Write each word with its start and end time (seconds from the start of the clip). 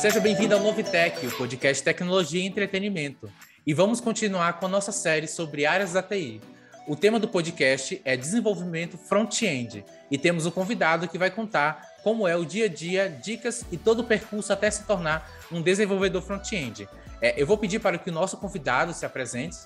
Seja 0.00 0.18
bem-vindo 0.18 0.54
ao 0.54 0.62
Novitec, 0.62 1.26
o 1.26 1.36
podcast 1.36 1.84
Tecnologia 1.84 2.42
e 2.42 2.46
Entretenimento. 2.46 3.30
E 3.66 3.74
vamos 3.74 4.00
continuar 4.00 4.54
com 4.54 4.64
a 4.64 4.68
nossa 4.70 4.90
série 4.92 5.26
sobre 5.26 5.66
áreas 5.66 5.92
da 5.92 6.02
TI. 6.02 6.40
O 6.88 6.96
tema 6.96 7.20
do 7.20 7.28
podcast 7.28 8.00
é 8.02 8.16
desenvolvimento 8.16 8.96
front-end 8.96 9.84
e 10.10 10.16
temos 10.16 10.46
um 10.46 10.50
convidado 10.50 11.06
que 11.06 11.18
vai 11.18 11.30
contar 11.30 11.82
como 12.02 12.26
é 12.26 12.34
o 12.34 12.46
dia 12.46 12.64
a 12.64 12.68
dia, 12.68 13.10
dicas 13.10 13.66
e 13.70 13.76
todo 13.76 14.00
o 14.00 14.04
percurso 14.04 14.50
até 14.50 14.70
se 14.70 14.86
tornar 14.86 15.28
um 15.52 15.60
desenvolvedor 15.60 16.22
front-end. 16.22 16.88
É, 17.20 17.38
eu 17.40 17.46
vou 17.46 17.58
pedir 17.58 17.78
para 17.78 17.98
que 17.98 18.08
o 18.08 18.12
nosso 18.12 18.38
convidado 18.38 18.94
se 18.94 19.04
apresente. 19.04 19.58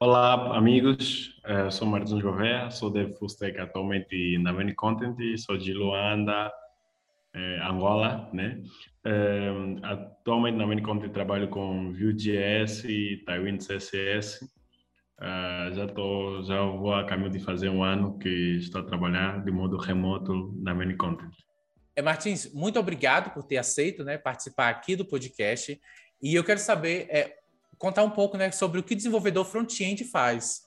Olá, 0.00 0.56
amigos. 0.56 1.38
Eu 1.44 1.70
sou 1.70 1.86
Martins 1.86 2.22
Gouveia, 2.22 2.70
sou 2.70 2.90
Dev 2.90 3.12
Full 3.18 3.28
Stack 3.28 3.60
atualmente 3.60 4.38
na 4.38 4.50
Many 4.50 4.74
Content, 4.74 5.14
sou 5.36 5.58
de 5.58 5.74
Luanda, 5.74 6.50
eh, 7.34 7.58
Angola, 7.62 8.30
né? 8.32 8.62
Eh, 9.04 9.52
atualmente 9.82 10.56
na 10.56 10.82
Content 10.82 11.12
trabalho 11.12 11.48
com 11.48 11.92
Vue.js 11.92 12.84
e 12.84 13.22
Tailwind 13.26 13.58
CSS. 13.58 14.44
Uh, 15.16 15.72
já 15.72 15.86
tô, 15.86 16.42
já 16.42 16.60
vou 16.60 16.92
a 16.92 17.06
caminho 17.06 17.30
de 17.30 17.38
fazer 17.38 17.68
um 17.68 17.84
ano 17.84 18.18
que 18.18 18.56
estou 18.56 18.80
a 18.80 18.84
trabalhar 18.84 19.44
de 19.44 19.50
modo 19.50 19.76
remoto 19.76 20.52
na 20.60 20.74
Content. 20.96 21.30
É, 21.94 22.02
Martins, 22.02 22.52
muito 22.52 22.80
obrigado 22.80 23.32
por 23.32 23.44
ter 23.44 23.56
aceito, 23.56 24.02
né, 24.02 24.18
participar 24.18 24.68
aqui 24.70 24.96
do 24.96 25.04
podcast. 25.04 25.80
E 26.20 26.34
eu 26.34 26.42
quero 26.42 26.58
saber, 26.58 27.06
é, 27.08 27.32
contar 27.78 28.02
um 28.02 28.10
pouco, 28.10 28.36
né, 28.36 28.50
sobre 28.50 28.80
o 28.80 28.82
que 28.82 28.96
desenvolvedor 28.96 29.44
front-end 29.44 30.04
faz. 30.04 30.62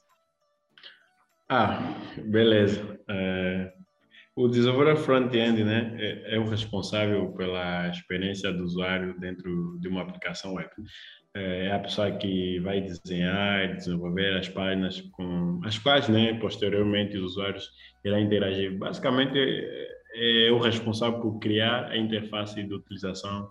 Ah, 1.50 1.80
beleza. 2.18 2.98
É, 3.10 3.74
o 4.38 4.48
desenvolvedor 4.48 4.98
front-end, 4.98 5.64
né, 5.64 5.96
é, 5.98 6.36
é, 6.36 6.40
o 6.40 6.48
responsável 6.48 7.34
pela 7.34 7.90
experiência 7.90 8.54
do 8.54 8.64
usuário 8.64 9.20
dentro 9.20 9.80
de 9.80 9.88
uma 9.88 10.04
aplicação 10.04 10.54
web. 10.54 10.70
É, 11.36 11.66
é 11.66 11.72
a 11.74 11.80
pessoa 11.80 12.12
que 12.12 12.60
vai 12.60 12.80
desenhar, 12.80 13.76
desenvolver 13.76 14.38
as 14.38 14.48
páginas 14.48 15.02
com 15.14 15.60
as 15.64 15.80
quais, 15.80 16.08
né, 16.08 16.36
posteriormente 16.36 17.18
os 17.18 17.32
usuários 17.32 17.68
irão 18.06 18.20
interagir. 18.20 18.78
Basicamente, 18.78 19.40
é, 19.40 20.48
é 20.48 20.52
o 20.52 20.60
responsável 20.60 21.20
por 21.20 21.40
criar 21.40 21.86
a 21.86 21.98
interface 21.98 22.62
de 22.62 22.72
utilização 22.72 23.50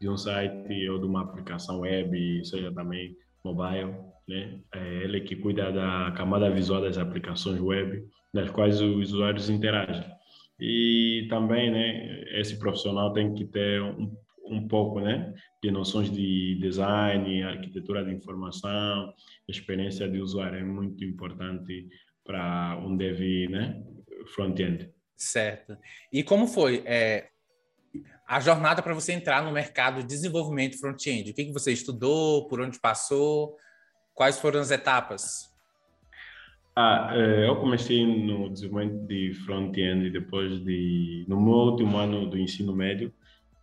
de 0.00 0.08
um 0.08 0.16
site 0.16 0.88
ou 0.88 0.98
de 0.98 1.06
uma 1.06 1.22
aplicação 1.22 1.80
web, 1.80 2.44
seja 2.44 2.72
também 2.72 3.16
mobile, 3.44 3.94
né? 4.28 4.58
É 4.74 5.04
ele 5.04 5.20
que 5.20 5.36
cuida 5.36 5.70
da 5.70 6.12
camada 6.16 6.50
visual 6.50 6.80
das 6.80 6.98
aplicações 6.98 7.60
web, 7.60 8.02
nas 8.32 8.50
quais 8.50 8.80
os 8.80 9.12
usuários 9.12 9.48
interagem. 9.48 10.04
E 10.60 11.26
também, 11.28 11.70
né, 11.70 12.24
esse 12.38 12.58
profissional 12.58 13.12
tem 13.12 13.34
que 13.34 13.44
ter 13.44 13.82
um, 13.82 14.16
um 14.46 14.68
pouco, 14.68 15.00
né, 15.00 15.34
de 15.62 15.70
noções 15.70 16.10
de 16.10 16.58
design, 16.60 17.42
arquitetura 17.42 18.04
de 18.04 18.14
informação, 18.14 19.12
experiência 19.48 20.08
de 20.08 20.20
usuário 20.20 20.58
é 20.58 20.64
muito 20.64 21.04
importante 21.04 21.88
para 22.24 22.78
um 22.78 22.96
dev, 22.96 23.50
né, 23.50 23.82
front-end. 24.34 24.90
Certo. 25.16 25.76
E 26.12 26.22
como 26.22 26.46
foi 26.46 26.82
é, 26.86 27.28
a 28.26 28.40
jornada 28.40 28.82
para 28.82 28.94
você 28.94 29.12
entrar 29.12 29.42
no 29.42 29.52
mercado 29.52 30.00
de 30.00 30.06
desenvolvimento 30.06 30.78
front-end? 30.78 31.30
O 31.30 31.34
que, 31.34 31.46
que 31.46 31.52
você 31.52 31.72
estudou, 31.72 32.46
por 32.48 32.60
onde 32.60 32.80
passou, 32.80 33.56
quais 34.12 34.38
foram 34.38 34.60
as 34.60 34.70
etapas? 34.70 35.53
Ah, 36.76 37.10
é, 37.12 37.46
eu 37.46 37.54
comecei 37.56 38.04
no 38.04 38.50
desenvolvimento 38.50 39.06
de 39.06 39.32
front-end 39.46 40.10
depois 40.10 40.58
de 40.64 41.24
no 41.28 41.40
meu 41.40 41.54
último 41.54 41.96
ano 41.96 42.28
do 42.28 42.36
ensino 42.36 42.74
médio, 42.74 43.14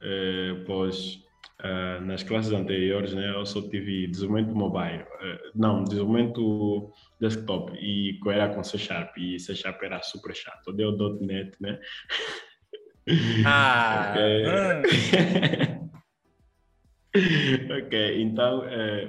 é, 0.01 0.63
pois 0.65 1.19
é, 1.61 1.99
nas 1.99 2.23
classes 2.23 2.53
anteriores, 2.53 3.13
né, 3.13 3.35
eu 3.35 3.45
só 3.45 3.61
tive 3.67 4.07
desenvolvimento 4.07 4.55
mobile, 4.55 5.03
não, 5.53 5.83
desenvolvimento 5.83 6.89
desktop 7.19 7.73
e 7.73 8.17
era 8.27 8.47
com 8.47 8.63
C 8.63 8.77
Sharp 8.77 9.17
e 9.17 9.37
C 9.37 9.55
Sharp 9.55 9.83
era 9.83 10.01
super 10.01 10.33
chato, 10.33 10.71
deu 10.71 10.95
.NET, 11.19 11.51
né? 11.59 11.79
Ah! 13.45 14.13
ok, 17.77 18.21
então 18.21 18.63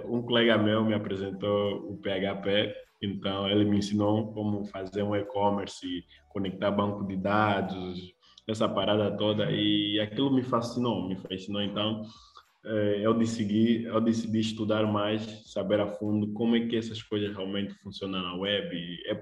um 0.07 0.23
colega 0.23 0.57
meu 0.57 0.83
me 0.83 0.95
apresentou 0.95 1.93
o 1.93 1.99
PHP 1.99 2.75
então, 3.03 3.49
ele 3.49 3.65
me 3.65 3.79
ensinou 3.79 4.33
como 4.33 4.65
fazer 4.67 5.03
um 5.03 5.17
e-commerce, 5.17 6.05
conectar 6.29 6.71
banco 6.71 7.05
de 7.05 7.17
dados, 7.17 8.01
essa 8.49 8.69
parada 8.69 9.17
toda. 9.17 9.51
E 9.51 9.99
aquilo 9.99 10.33
me 10.33 10.43
fascinou, 10.43 11.09
me 11.09 11.17
fascinou. 11.17 11.61
Então, 11.61 12.03
eh, 12.65 13.01
eu 13.01 13.13
decidi, 13.13 13.85
eu 13.85 14.01
decidi 14.01 14.39
estudar 14.39 14.87
mais, 14.87 15.51
saber 15.53 15.81
a 15.81 15.89
fundo 15.89 16.33
como 16.33 16.55
é 16.55 16.67
que 16.67 16.77
essas 16.77 17.03
coisas 17.03 17.35
realmente 17.35 17.75
funcionam 17.75 18.23
na 18.23 18.35
web. 18.37 19.03
É, 19.07 19.21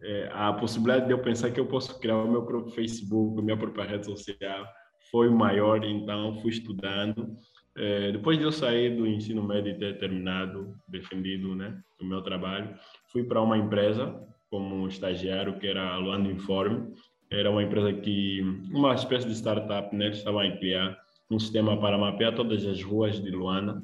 é, 0.00 0.30
a 0.32 0.52
possibilidade 0.52 1.06
de 1.06 1.12
eu 1.12 1.20
pensar 1.20 1.50
que 1.50 1.58
eu 1.58 1.66
posso 1.66 1.98
criar 1.98 2.18
o 2.18 2.30
meu 2.30 2.44
próprio 2.44 2.72
Facebook, 2.72 3.42
minha 3.42 3.56
própria 3.56 3.84
rede 3.84 4.06
social, 4.06 4.64
foi 5.10 5.28
maior. 5.28 5.84
Então, 5.84 6.40
fui 6.40 6.50
estudando. 6.50 7.36
É, 7.78 8.12
depois 8.12 8.36
de 8.36 8.44
eu 8.44 8.50
sair 8.50 8.96
do 8.96 9.06
ensino 9.06 9.42
médio 9.42 9.70
e 9.70 9.78
ter 9.78 9.98
terminado, 9.98 10.74
defendido 10.88 11.54
né, 11.54 11.80
o 12.00 12.04
meu 12.04 12.20
trabalho, 12.22 12.74
fui 13.12 13.22
para 13.22 13.40
uma 13.40 13.56
empresa 13.56 14.20
como 14.50 14.88
estagiário, 14.88 15.58
que 15.58 15.66
era 15.66 15.94
a 15.94 15.98
Luanda 15.98 16.28
Informe. 16.28 16.92
Era 17.30 17.50
uma 17.50 17.62
empresa 17.62 17.92
que, 17.92 18.40
uma 18.72 18.94
espécie 18.94 19.28
de 19.28 19.34
startup, 19.34 19.94
né? 19.94 20.06
Eles 20.06 20.18
estavam 20.18 20.40
a 20.40 20.50
criar 20.56 20.98
um 21.30 21.38
sistema 21.38 21.78
para 21.78 21.98
mapear 21.98 22.34
todas 22.34 22.64
as 22.64 22.82
ruas 22.82 23.22
de 23.22 23.30
Luanda. 23.30 23.82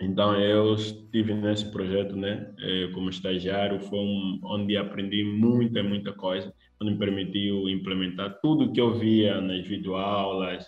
Então, 0.00 0.34
eu 0.34 0.74
estive 0.74 1.34
nesse 1.34 1.70
projeto, 1.70 2.16
né? 2.16 2.54
Eh, 2.58 2.88
como 2.94 3.10
estagiário, 3.10 3.80
foi 3.80 3.98
um, 3.98 4.40
onde 4.44 4.76
aprendi 4.76 5.24
muita, 5.24 5.82
muita 5.82 6.12
coisa, 6.12 6.52
onde 6.80 6.92
me 6.92 6.98
permitiu 6.98 7.68
implementar 7.68 8.38
tudo 8.40 8.72
que 8.72 8.80
eu 8.80 8.94
via 8.94 9.40
nas 9.40 9.66
videoaulas, 9.66 10.66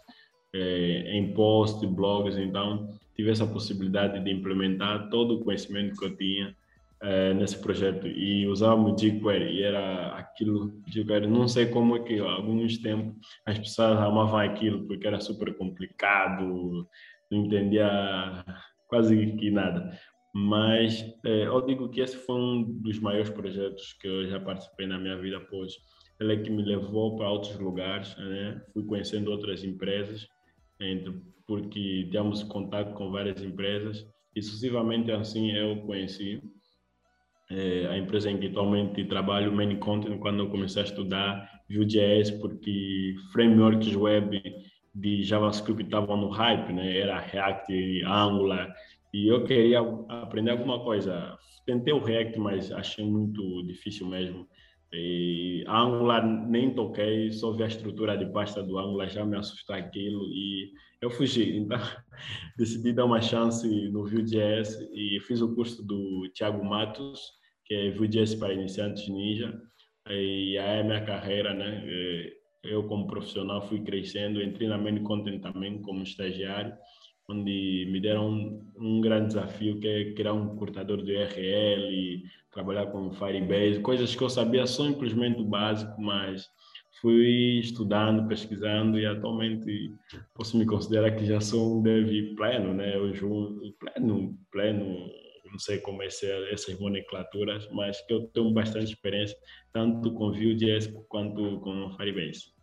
eh, 0.55 1.17
em 1.17 1.33
posts, 1.33 1.89
blogs. 1.89 2.37
Então, 2.37 2.89
tive 3.15 3.31
essa 3.31 3.47
possibilidade 3.47 4.23
de 4.23 4.31
implementar 4.31 5.09
todo 5.11 5.35
o 5.35 5.45
conhecimento 5.45 5.97
que 5.97 6.05
eu 6.05 6.17
tinha 6.17 6.55
é, 7.01 7.35
nesse 7.35 7.61
projeto. 7.61 8.07
E 8.07 8.47
usávamos 8.47 9.01
jQuery 9.01 9.57
e 9.57 9.63
era 9.63 10.17
aquilo 10.17 10.83
jQuery 10.89 11.27
não 11.27 11.47
sei 11.49 11.67
como 11.67 11.97
é 11.97 12.01
que 12.01 12.19
há 12.21 12.31
alguns 12.31 12.79
tempos 12.79 13.15
as 13.47 13.59
pessoas 13.59 13.99
amavam 13.99 14.39
aquilo 14.41 14.87
porque 14.87 15.07
era 15.07 15.21
super 15.21 15.57
complicado 15.57 16.89
não 17.31 17.45
entendia 17.45 18.45
quase 18.89 19.37
que 19.37 19.51
nada. 19.51 19.99
Mas 20.35 21.03
é, 21.25 21.47
eu 21.47 21.61
digo 21.63 21.89
que 21.89 22.01
esse 22.01 22.17
foi 22.17 22.37
um 22.37 22.63
dos 22.83 23.01
maiores 23.01 23.31
projetos 23.31 23.95
que 23.95 24.07
eu 24.07 24.29
já 24.29 24.39
participei 24.41 24.87
na 24.87 24.99
minha 24.99 25.17
vida 25.17 25.41
pois 25.51 25.73
ele 26.21 26.35
é 26.35 26.37
que 26.37 26.51
me 26.51 26.63
levou 26.63 27.17
para 27.17 27.31
outros 27.31 27.59
lugares 27.59 28.17
né? 28.17 28.61
Fui 28.73 28.85
conhecendo 28.85 29.31
outras 29.31 29.65
empresas 29.65 30.27
entre, 30.81 31.15
porque 31.47 32.09
tínhamos 32.11 32.43
contato 32.45 32.95
com 32.95 33.11
várias 33.11 33.43
empresas 33.43 34.07
e 34.35 34.43
sucessivamente 34.43 35.11
assim 35.11 35.51
eu 35.53 35.77
conheci 35.83 36.41
é, 37.51 37.87
a 37.87 37.97
empresa 37.97 38.31
em 38.31 38.39
que 38.39 38.49
atualmente 38.49 39.05
trabalho, 39.07 39.53
Many 39.53 39.77
Content, 39.79 40.19
quando 40.19 40.41
eu 40.41 40.51
comecei 40.51 40.83
a 40.83 40.85
estudar 40.85 41.51
Vue.js, 41.71 42.31
porque 42.33 43.15
frameworks 43.33 43.95
web 43.95 44.41
de 44.95 45.23
JavaScript 45.23 45.85
estavam 45.85 46.17
no 46.17 46.29
hype, 46.29 46.73
né? 46.73 46.99
Era 46.99 47.19
React, 47.19 48.05
Angular, 48.05 48.75
e 49.15 49.29
eu 49.29 49.45
queria 49.45 49.81
aprender 50.09 50.51
alguma 50.51 50.83
coisa. 50.83 51.37
Tentei 51.65 51.93
o 51.93 52.03
React, 52.03 52.39
mas 52.39 52.73
achei 52.73 53.05
muito 53.05 53.63
difícil 53.67 54.07
mesmo. 54.07 54.47
E 54.93 55.65
Angular 55.69 56.27
nem 56.27 56.73
toquei, 56.73 57.31
só 57.31 57.53
vi 57.53 57.63
a 57.63 57.67
estrutura 57.67 58.17
de 58.17 58.27
pasta 58.27 58.63
do 58.63 58.79
Angular, 58.79 59.09
já 59.09 59.25
me 59.25 59.37
assustou 59.37 59.77
aquilo 59.77 60.25
e 60.33 60.73
eu 61.01 61.11
fugi. 61.11 61.57
Então, 61.57 61.79
decidi 62.57 62.93
dar 62.93 63.05
uma 63.05 63.21
chance 63.21 63.67
no 63.91 64.07
Vue.js 64.07 64.89
e 64.93 65.21
fiz 65.21 65.43
o 65.43 65.55
curso 65.55 65.87
do 65.87 66.29
Thiago 66.35 66.65
Matos, 66.65 67.21
que 67.67 67.75
é 67.75 67.91
Vue.js 67.91 68.35
para 68.35 68.55
iniciantes 68.55 69.09
ninja. 69.09 69.61
E 70.09 70.57
aí 70.57 70.81
a 70.81 70.85
minha 70.85 71.05
carreira, 71.05 71.53
né? 71.53 71.85
É, 71.87 72.39
eu 72.65 72.85
como 72.85 73.07
profissional 73.07 73.61
fui 73.63 73.81
crescendo, 73.81 74.43
entrei 74.43 74.69
na 74.69 74.79
Main 74.79 75.03
Content 75.03 75.41
também 75.41 75.81
como 75.83 76.03
estagiário, 76.03 76.75
onde 77.29 77.87
me 77.91 78.01
deram 78.01 78.31
um, 78.31 78.73
um 78.77 79.01
grande 79.01 79.29
desafio 79.29 79.79
que 79.79 79.87
é 79.87 80.13
criar 80.15 80.33
um 80.33 80.57
cortador 80.57 81.03
de 81.03 81.13
URL, 81.13 82.23
trabalhar 82.51 82.87
com 82.87 83.13
Firebase, 83.13 83.81
coisas 83.81 84.15
que 84.15 84.23
eu 84.23 84.31
sabia 84.31 84.67
simplesmente 84.67 85.41
o 85.41 85.45
básico, 85.45 86.01
mas 86.01 86.49
fui 87.01 87.61
estudando, 87.61 88.27
pesquisando 88.27 88.99
e 88.99 89.07
atualmente 89.07 89.93
posso 90.35 90.57
me 90.57 90.67
considerar 90.67 91.13
que 91.13 91.27
já 91.27 91.41
sou 91.41 91.79
um 91.79 91.83
dev 91.83 92.35
pleno, 92.35 92.73
né? 92.75 92.97
Eu 92.97 93.13
pleno, 93.79 94.39
pleno 94.51 95.11
não 95.51 95.59
sei 95.59 95.79
como 95.79 96.03
é 96.03 96.07
essas 96.07 96.79
nomenclaturas, 96.81 97.69
mas 97.73 98.01
que 98.07 98.13
eu 98.13 98.27
tenho 98.29 98.51
bastante 98.51 98.93
experiência, 98.93 99.37
tanto 99.73 100.13
com 100.13 100.33
Vue.js 100.33 100.89
quanto 101.09 101.61
com 101.61 101.91
Firebase. 101.97 102.58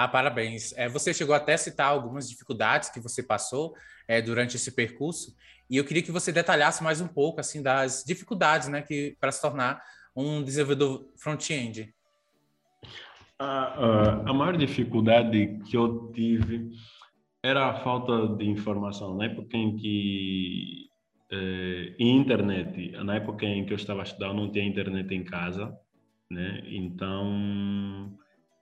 Ah, 0.00 0.06
parabéns. 0.06 0.72
É, 0.76 0.88
você 0.88 1.12
chegou 1.12 1.34
até 1.34 1.54
a 1.54 1.58
citar 1.58 1.88
algumas 1.88 2.30
dificuldades 2.30 2.88
que 2.88 3.00
você 3.00 3.20
passou 3.20 3.74
é, 4.06 4.22
durante 4.22 4.54
esse 4.54 4.70
percurso, 4.70 5.34
e 5.68 5.76
eu 5.76 5.84
queria 5.84 6.04
que 6.04 6.12
você 6.12 6.30
detalhasse 6.30 6.84
mais 6.84 7.00
um 7.00 7.08
pouco 7.08 7.40
assim 7.40 7.60
das 7.60 8.04
dificuldades, 8.06 8.68
né, 8.68 8.80
que 8.80 9.16
para 9.20 9.32
se 9.32 9.42
tornar 9.42 9.82
um 10.14 10.40
desenvolvedor 10.40 11.04
front-end. 11.16 11.92
A, 13.40 14.30
a, 14.30 14.32
maior 14.32 14.56
dificuldade 14.56 15.58
que 15.68 15.76
eu 15.76 16.12
tive 16.14 16.70
era 17.42 17.66
a 17.66 17.74
falta 17.82 18.36
de 18.36 18.48
informação. 18.48 19.16
Na 19.16 19.24
época 19.24 19.56
em 19.56 19.76
que 19.76 20.86
eh, 21.32 21.96
internet, 21.98 22.92
na 23.02 23.16
época 23.16 23.44
em 23.44 23.66
que 23.66 23.72
eu 23.72 23.76
estava 23.76 24.04
estudando, 24.04 24.36
não 24.36 24.52
tinha 24.52 24.64
internet 24.64 25.12
em 25.12 25.24
casa, 25.24 25.76
né? 26.30 26.62
Então 26.66 28.16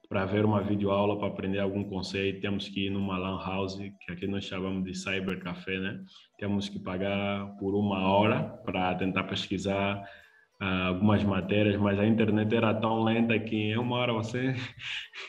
para 0.08 0.24
ver 0.24 0.44
uma 0.44 0.62
videoaula, 0.62 1.18
para 1.18 1.28
aprender 1.28 1.58
algum 1.58 1.84
conceito, 1.84 2.40
temos 2.40 2.68
que 2.68 2.86
ir 2.86 2.90
numa 2.90 3.18
lan 3.18 3.38
house, 3.38 3.76
que 3.76 4.12
aqui 4.12 4.26
nós 4.26 4.44
chamamos 4.44 4.84
de 4.84 4.94
cybercafé, 4.94 5.78
né? 5.78 6.00
Temos 6.38 6.68
que 6.68 6.78
pagar 6.78 7.56
por 7.58 7.74
uma 7.74 8.08
hora 8.08 8.42
para 8.64 8.94
tentar 8.94 9.24
pesquisar 9.24 10.00
uh, 10.60 10.88
algumas 10.88 11.24
matérias, 11.24 11.76
mas 11.76 11.98
a 11.98 12.06
internet 12.06 12.54
era 12.54 12.72
tão 12.74 13.02
lenta 13.02 13.38
que 13.38 13.56
em 13.56 13.78
uma 13.78 13.96
hora 13.96 14.12
você 14.12 14.54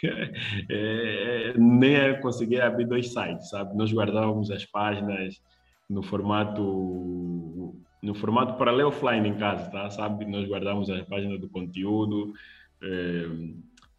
é, 0.70 1.54
nem 1.58 2.20
conseguia 2.22 2.68
abrir 2.68 2.86
dois 2.86 3.12
sites, 3.12 3.50
sabe? 3.50 3.76
Nós 3.76 3.92
guardávamos 3.92 4.52
as 4.52 4.66
páginas 4.66 5.42
no 5.90 6.04
formato 6.04 7.74
no 8.02 8.14
formato 8.14 8.54
para 8.58 8.72
ler 8.72 8.84
offline 8.84 9.28
em 9.28 9.38
casa, 9.38 9.70
tá? 9.72 9.90
Sabe? 9.90 10.26
Nós 10.26 10.48
guardávamos 10.48 10.90
as 10.90 11.02
páginas 11.08 11.42
do 11.42 11.50
conteúdo, 11.50 12.32
eh, 12.82 13.28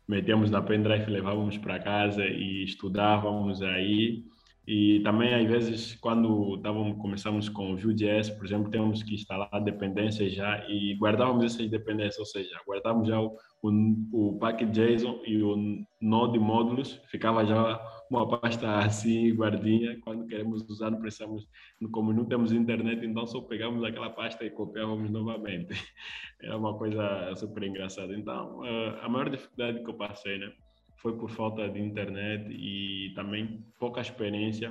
metíamos 0.09 0.51
na 0.51 0.63
pendrive, 0.63 1.11
levávamos 1.11 1.59
para 1.59 1.79
casa 1.79 2.25
e 2.25 2.65
estudávamos 2.65 3.63
aí. 3.63 4.25
E 4.71 5.01
também, 5.01 5.35
às 5.35 5.47
vezes, 5.47 5.95
quando 5.95 6.59
távamos, 6.59 6.99
começamos 6.99 7.49
com 7.49 7.73
o 7.73 7.77
Vue.js, 7.79 8.29
por 8.29 8.45
exemplo, 8.45 8.71
temos 8.71 9.03
que 9.03 9.15
instalar 9.15 9.65
dependências 9.65 10.35
já 10.35 10.63
e 10.69 10.95
guardávamos 10.97 11.43
essas 11.47 11.71
dependências, 11.71 12.19
ou 12.19 12.27
seja, 12.27 12.55
guardávamos 12.67 13.09
já 13.09 13.19
o, 13.19 13.35
o, 13.63 14.39
o 14.39 14.67
JSON 14.71 15.23
e 15.25 15.43
o 15.43 15.57
node 15.99 16.39
módulos, 16.39 17.01
ficava 17.07 17.47
já 17.47 17.81
uma 18.11 18.29
pasta 18.29 18.81
assim, 18.85 19.35
guardinha. 19.35 19.99
Quando 20.03 20.27
queremos 20.27 20.69
usar, 20.69 20.91
não 20.91 21.01
precisamos, 21.01 21.49
como 21.91 22.13
não 22.13 22.27
temos 22.27 22.53
internet, 22.53 23.07
então 23.07 23.27
só 23.27 23.41
pegamos 23.41 23.83
aquela 23.83 24.11
pasta 24.11 24.45
e 24.45 24.51
copiávamos 24.51 25.11
novamente. 25.11 25.69
É 26.41 26.55
uma 26.55 26.79
coisa 26.79 27.35
super 27.35 27.65
engraçada. 27.65 28.15
Então, 28.15 28.65
eh, 28.65 29.01
a 29.03 29.09
maior 29.09 29.29
dificuldade 29.29 29.83
que 29.83 29.91
eu 29.91 29.95
passei, 29.95 30.39
né? 30.39 30.53
Foi 30.99 31.17
por 31.17 31.31
falta 31.31 31.69
de 31.69 31.81
internet 31.81 32.51
e 32.51 33.13
também 33.15 33.65
pouca 33.79 34.01
experiência 34.01 34.71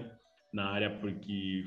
na 0.53 0.69
área, 0.69 0.89
porque 0.89 1.65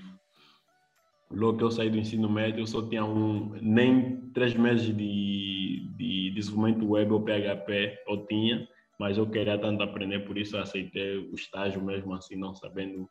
logo 1.30 1.58
que 1.58 1.64
eu 1.64 1.70
saí 1.70 1.90
do 1.90 1.98
ensino 1.98 2.28
médio, 2.28 2.60
eu 2.60 2.66
só 2.66 2.86
tinha 2.88 3.04
um, 3.04 3.50
nem 3.60 4.20
três 4.32 4.54
meses 4.54 4.94
de, 4.96 5.86
de 5.96 6.30
desenvolvimento 6.30 6.88
web 6.88 7.12
ou 7.12 7.22
PHP 7.22 7.98
eu 8.06 8.26
tinha, 8.26 8.68
mas 8.98 9.16
eu 9.16 9.28
queria 9.28 9.58
tanto 9.58 9.82
aprender, 9.82 10.26
por 10.26 10.36
isso 10.36 10.56
aceitei 10.58 11.16
o 11.18 11.34
estágio 11.34 11.82
mesmo 11.82 12.12
assim, 12.14 12.36
não 12.36 12.54
sabendo 12.54 13.08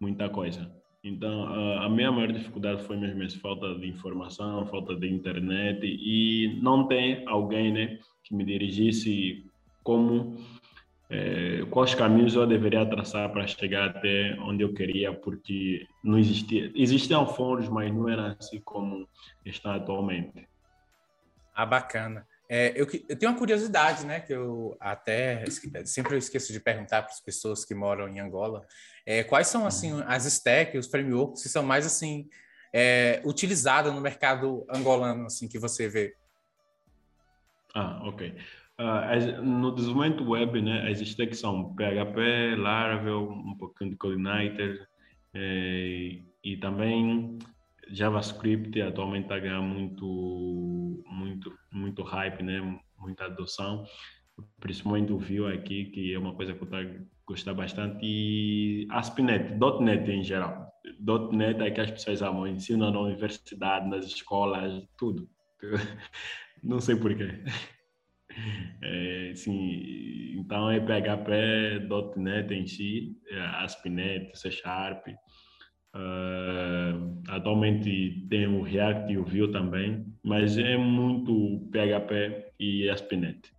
muita 0.00 0.28
coisa. 0.28 0.70
Então, 1.04 1.46
a, 1.78 1.88
minha 1.88 2.10
maior 2.10 2.32
dificuldade 2.32 2.82
foi 2.82 2.96
mesmo 2.96 3.22
essa 3.22 3.38
falta 3.38 3.74
de 3.76 3.86
informação, 3.86 4.66
falta 4.66 4.96
de 4.96 5.08
internet 5.08 5.80
e 5.84 6.58
não 6.60 6.88
tem 6.88 7.22
alguém, 7.28 7.72
né, 7.72 7.98
que 8.24 8.34
me 8.34 8.44
dirigisse 8.44 9.44
como 9.84 10.36
é, 11.08 11.64
quais 11.70 11.94
caminhos 11.94 12.34
eu 12.34 12.46
deveria 12.46 12.84
traçar 12.84 13.30
para 13.30 13.46
chegar 13.46 13.90
até 13.90 14.36
onde 14.40 14.62
eu 14.62 14.74
queria, 14.74 15.12
porque 15.12 15.86
não 16.02 16.18
existia, 16.18 16.72
existiam 16.74 17.26
fóruns, 17.26 17.68
mas 17.68 17.92
não 17.92 18.08
era 18.08 18.36
assim 18.38 18.60
como 18.60 19.08
está 19.44 19.76
atualmente. 19.76 20.48
Ah, 21.54 21.64
bacana. 21.64 22.26
É, 22.48 22.72
eu, 22.80 22.86
eu, 23.08 23.18
tenho 23.18 23.32
uma 23.32 23.38
curiosidade, 23.38 24.04
né, 24.04 24.20
que 24.20 24.32
eu 24.32 24.76
até 24.78 25.44
sempre 25.84 26.14
eu 26.14 26.18
esqueço 26.18 26.52
de 26.52 26.60
perguntar 26.60 27.02
para 27.02 27.12
as 27.12 27.20
pessoas 27.20 27.64
que 27.64 27.74
moram 27.74 28.08
em 28.08 28.20
Angola, 28.20 28.64
é, 29.04 29.24
quais 29.24 29.48
são 29.48 29.66
assim 29.66 29.92
uhum. 29.92 30.04
as 30.06 30.26
stacks, 30.26 30.86
os 30.86 30.90
frameworks 30.90 31.42
que 31.42 31.48
são 31.48 31.62
mais 31.62 31.86
assim 31.86 32.28
é, 32.72 33.20
utilizados 33.24 33.92
no 33.92 34.00
mercado 34.00 34.64
angolano, 34.68 35.26
assim 35.26 35.48
que 35.48 35.58
você 35.58 35.88
vê? 35.88 36.14
Ah, 37.74 38.00
ok. 38.04 38.36
Uh, 38.78 39.42
no 39.42 39.74
desenvolvimento 39.74 40.28
web, 40.28 40.60
né, 40.60 40.90
as 40.90 41.00
stacks 41.00 41.38
são 41.38 41.74
PHP, 41.74 42.56
Laravel, 42.56 43.30
um 43.30 43.56
pouquinho 43.56 43.90
de 43.90 43.96
Coordinator 43.96 44.86
eh, 45.32 46.18
e 46.44 46.56
também 46.58 47.38
JavaScript 47.88 48.78
atualmente 48.82 49.24
está 49.24 49.38
ganhando 49.38 49.64
muito, 49.64 51.02
muito, 51.06 51.58
muito 51.72 52.02
hype, 52.02 52.42
né, 52.42 52.78
muita 52.98 53.24
adoção, 53.24 53.84
principalmente 54.60 55.10
o 55.10 55.18
Vue 55.18 55.54
aqui, 55.54 55.86
que 55.86 56.12
é 56.12 56.18
uma 56.18 56.34
coisa 56.34 56.52
que 56.52 56.62
eu 56.62 56.64
estou 56.64 57.06
gostar 57.26 57.54
bastante, 57.54 57.98
e 58.02 58.86
ASP.NET, 58.90 59.58
.NET 59.80 60.10
em 60.10 60.22
geral. 60.22 60.70
.NET 61.32 61.60
é 61.62 61.70
que 61.70 61.80
as 61.80 61.90
pessoas 61.90 62.22
amam, 62.22 62.46
ensinam 62.46 62.90
na 62.90 63.00
universidade, 63.00 63.88
nas 63.88 64.04
escolas, 64.04 64.86
tudo. 64.96 65.28
Não 66.62 66.80
sei 66.80 66.96
porquê. 66.96 67.42
É, 68.82 69.32
então 70.34 70.70
é 70.70 70.80
PHP, 70.80 71.88
.NET 72.16 72.54
em 72.54 72.66
si, 72.66 73.16
é 73.30 73.40
ASP.NET, 73.40 74.38
C 74.38 74.50
Sharp. 74.50 75.08
Uh, 75.94 77.22
atualmente 77.28 78.26
tem 78.28 78.46
o 78.46 78.62
React 78.62 79.10
e 79.10 79.16
o 79.16 79.24
Vue 79.24 79.50
também, 79.50 80.06
mas 80.22 80.58
é 80.58 80.76
muito 80.76 81.66
PHP 81.72 82.52
e 82.60 82.88
ASP.NET 82.90 83.50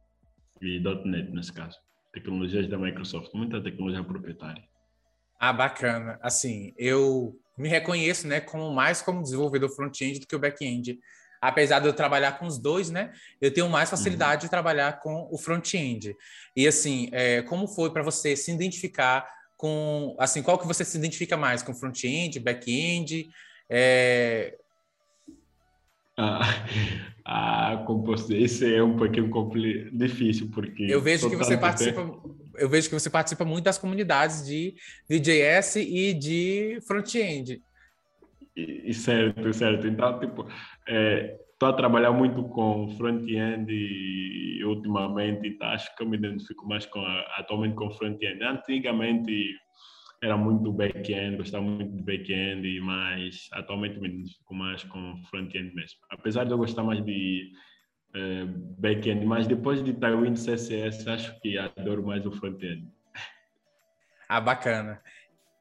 e 0.62 0.80
.NET 0.80 1.31
nesse 1.31 1.51
caso. 1.51 1.80
Tecnologias 2.13 2.68
da 2.68 2.77
Microsoft, 2.77 3.33
muita 3.33 3.62
tecnologia 3.62 4.03
proprietária. 4.03 4.63
Ah, 5.39 5.53
bacana. 5.53 6.19
Assim, 6.21 6.73
eu 6.77 7.33
me 7.57 7.68
reconheço, 7.68 8.27
né, 8.27 8.39
como 8.39 8.71
mais 8.73 9.01
como 9.01 9.21
desenvolvedor 9.21 9.69
front-end 9.69 10.19
do 10.19 10.28
que 10.28 10.35
o 10.35 10.40
back-end 10.40 10.99
apesar 11.41 11.79
de 11.79 11.87
eu 11.87 11.94
trabalhar 11.94 12.39
com 12.39 12.45
os 12.45 12.57
dois, 12.57 12.89
né? 12.89 13.11
Eu 13.39 13.53
tenho 13.53 13.69
mais 13.69 13.89
facilidade 13.89 14.44
uhum. 14.44 14.47
de 14.47 14.49
trabalhar 14.49 14.99
com 14.99 15.27
o 15.31 15.37
front-end. 15.37 16.15
E 16.56 16.67
assim, 16.67 17.09
é, 17.11 17.41
como 17.44 17.67
foi 17.67 17.91
para 17.91 18.03
você 18.03 18.35
se 18.35 18.51
identificar 18.51 19.27
com, 19.57 20.15
assim, 20.19 20.44
qual 20.44 20.57
que 20.57 20.67
você 20.67 20.85
se 20.85 20.97
identifica 20.97 21.35
mais 21.35 21.63
com 21.63 21.73
front-end, 21.73 22.39
back-end? 22.39 23.27
É... 23.69 24.56
Ah, 26.15 26.65
ah, 27.25 27.83
composto, 27.85 28.33
esse 28.33 28.73
é 28.73 28.81
um 28.81 28.95
pouquinho 28.95 29.29
difícil 29.91 30.49
porque 30.51 30.83
eu 30.83 31.01
vejo 31.01 31.29
que 31.29 31.35
você 31.35 31.57
participa, 31.57 32.01
tempo... 32.01 32.35
eu 32.56 32.69
vejo 32.69 32.89
que 32.89 32.95
você 32.95 33.09
participa 33.09 33.45
muito 33.45 33.65
das 33.65 33.77
comunidades 33.77 34.45
de 34.45 34.75
VJS 35.09 35.77
e 35.77 36.13
de 36.13 36.79
front-end. 36.87 37.61
E, 38.57 38.92
certo, 38.94 39.54
certo. 39.54 39.87
Então, 39.87 40.19
tipo, 40.19 40.42
estou 40.42 41.69
é, 41.69 41.71
a 41.71 41.73
trabalhar 41.73 42.11
muito 42.11 42.44
com 42.49 42.90
front-end 42.97 43.71
e 43.71 44.64
ultimamente 44.66 45.52
tá, 45.57 45.73
acho 45.73 45.95
que 45.95 46.02
eu 46.02 46.09
me 46.09 46.18
identifico 46.18 46.68
mais 46.68 46.85
com 46.87 46.99
atualmente 47.37 47.76
com 47.76 47.92
front-end. 47.92 48.44
Antigamente 48.44 49.56
era 50.23 50.35
muito 50.35 50.73
back-end, 50.73 51.37
gostava 51.37 51.64
muito 51.64 51.95
de 51.95 52.02
back-end, 52.02 52.80
mas 52.81 53.47
atualmente 53.54 53.99
me 53.99 54.07
identifico 54.09 54.56
mais 54.56 54.83
com 54.83 55.16
front-end 55.30 55.76
mesmo. 55.76 55.99
Apesar 56.09 56.44
de 56.45 56.52
eu 56.52 56.57
gostar 56.57 56.83
mais 56.83 57.06
de 57.06 57.52
é, 58.16 58.45
back-end, 58.80 59.23
mas 59.23 59.45
depois 59.45 59.83
de 59.83 59.94
Tailwind 59.94 60.35
CSS, 60.35 61.07
acho 61.07 61.40
que 61.42 61.59
adoro 61.59 62.04
mais 62.04 62.26
o 62.26 62.31
front-end. 62.31 62.87
Ah, 64.28 64.42
bacana. 64.42 64.99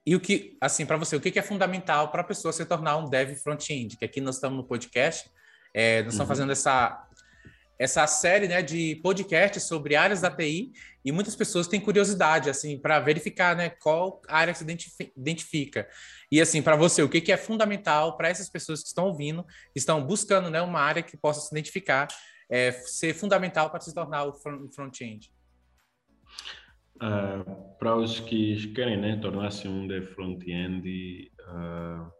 E 0.06 0.14
o 0.14 0.20
que, 0.20 0.56
assim, 0.60 0.86
para 0.86 0.96
você, 0.96 1.16
o 1.16 1.20
que 1.20 1.36
é 1.36 1.42
fundamental 1.42 2.12
para 2.12 2.20
a 2.20 2.24
pessoa 2.24 2.52
se 2.52 2.64
tornar 2.64 2.96
um 2.96 3.08
dev 3.08 3.34
front-end? 3.36 3.96
Que 3.96 4.04
aqui 4.04 4.20
nós 4.20 4.36
estamos 4.36 4.56
no 4.56 4.64
podcast, 4.64 5.28
é, 5.74 5.96
nós 5.96 6.04
uhum. 6.04 6.10
estamos 6.10 6.28
fazendo 6.28 6.52
essa, 6.52 7.08
essa 7.76 8.06
série 8.06 8.46
né, 8.46 8.62
de 8.62 9.00
podcasts 9.02 9.64
sobre 9.64 9.96
áreas 9.96 10.20
da 10.20 10.30
TI 10.30 10.70
e 11.04 11.10
muitas 11.10 11.34
pessoas 11.34 11.66
têm 11.66 11.80
curiosidade, 11.80 12.48
assim, 12.48 12.78
para 12.78 13.00
verificar 13.00 13.56
né, 13.56 13.68
qual 13.68 14.22
área 14.28 14.54
se 14.54 14.64
identifica. 15.16 15.88
E, 16.30 16.40
assim, 16.40 16.62
para 16.62 16.76
você, 16.76 17.02
o 17.02 17.08
que 17.08 17.32
é 17.32 17.36
fundamental 17.36 18.16
para 18.16 18.28
essas 18.28 18.48
pessoas 18.48 18.82
que 18.82 18.88
estão 18.88 19.06
ouvindo, 19.06 19.44
que 19.72 19.78
estão 19.80 20.04
buscando 20.06 20.48
né, 20.48 20.62
uma 20.62 20.80
área 20.80 21.02
que 21.02 21.16
possa 21.16 21.40
se 21.40 21.52
identificar, 21.52 22.06
é, 22.48 22.70
ser 22.70 23.12
fundamental 23.12 23.70
para 23.70 23.80
se 23.80 23.92
tornar 23.92 24.24
o 24.24 24.32
front-end? 24.32 25.32
Uh, 26.96 27.76
para 27.78 27.94
os 27.94 28.20
que 28.20 28.72
querem 28.72 28.96
né, 28.96 29.16
tornar-se 29.16 29.68
um 29.68 29.86
de 29.86 30.00
front-end, 30.00 31.30
uh, 31.40 32.10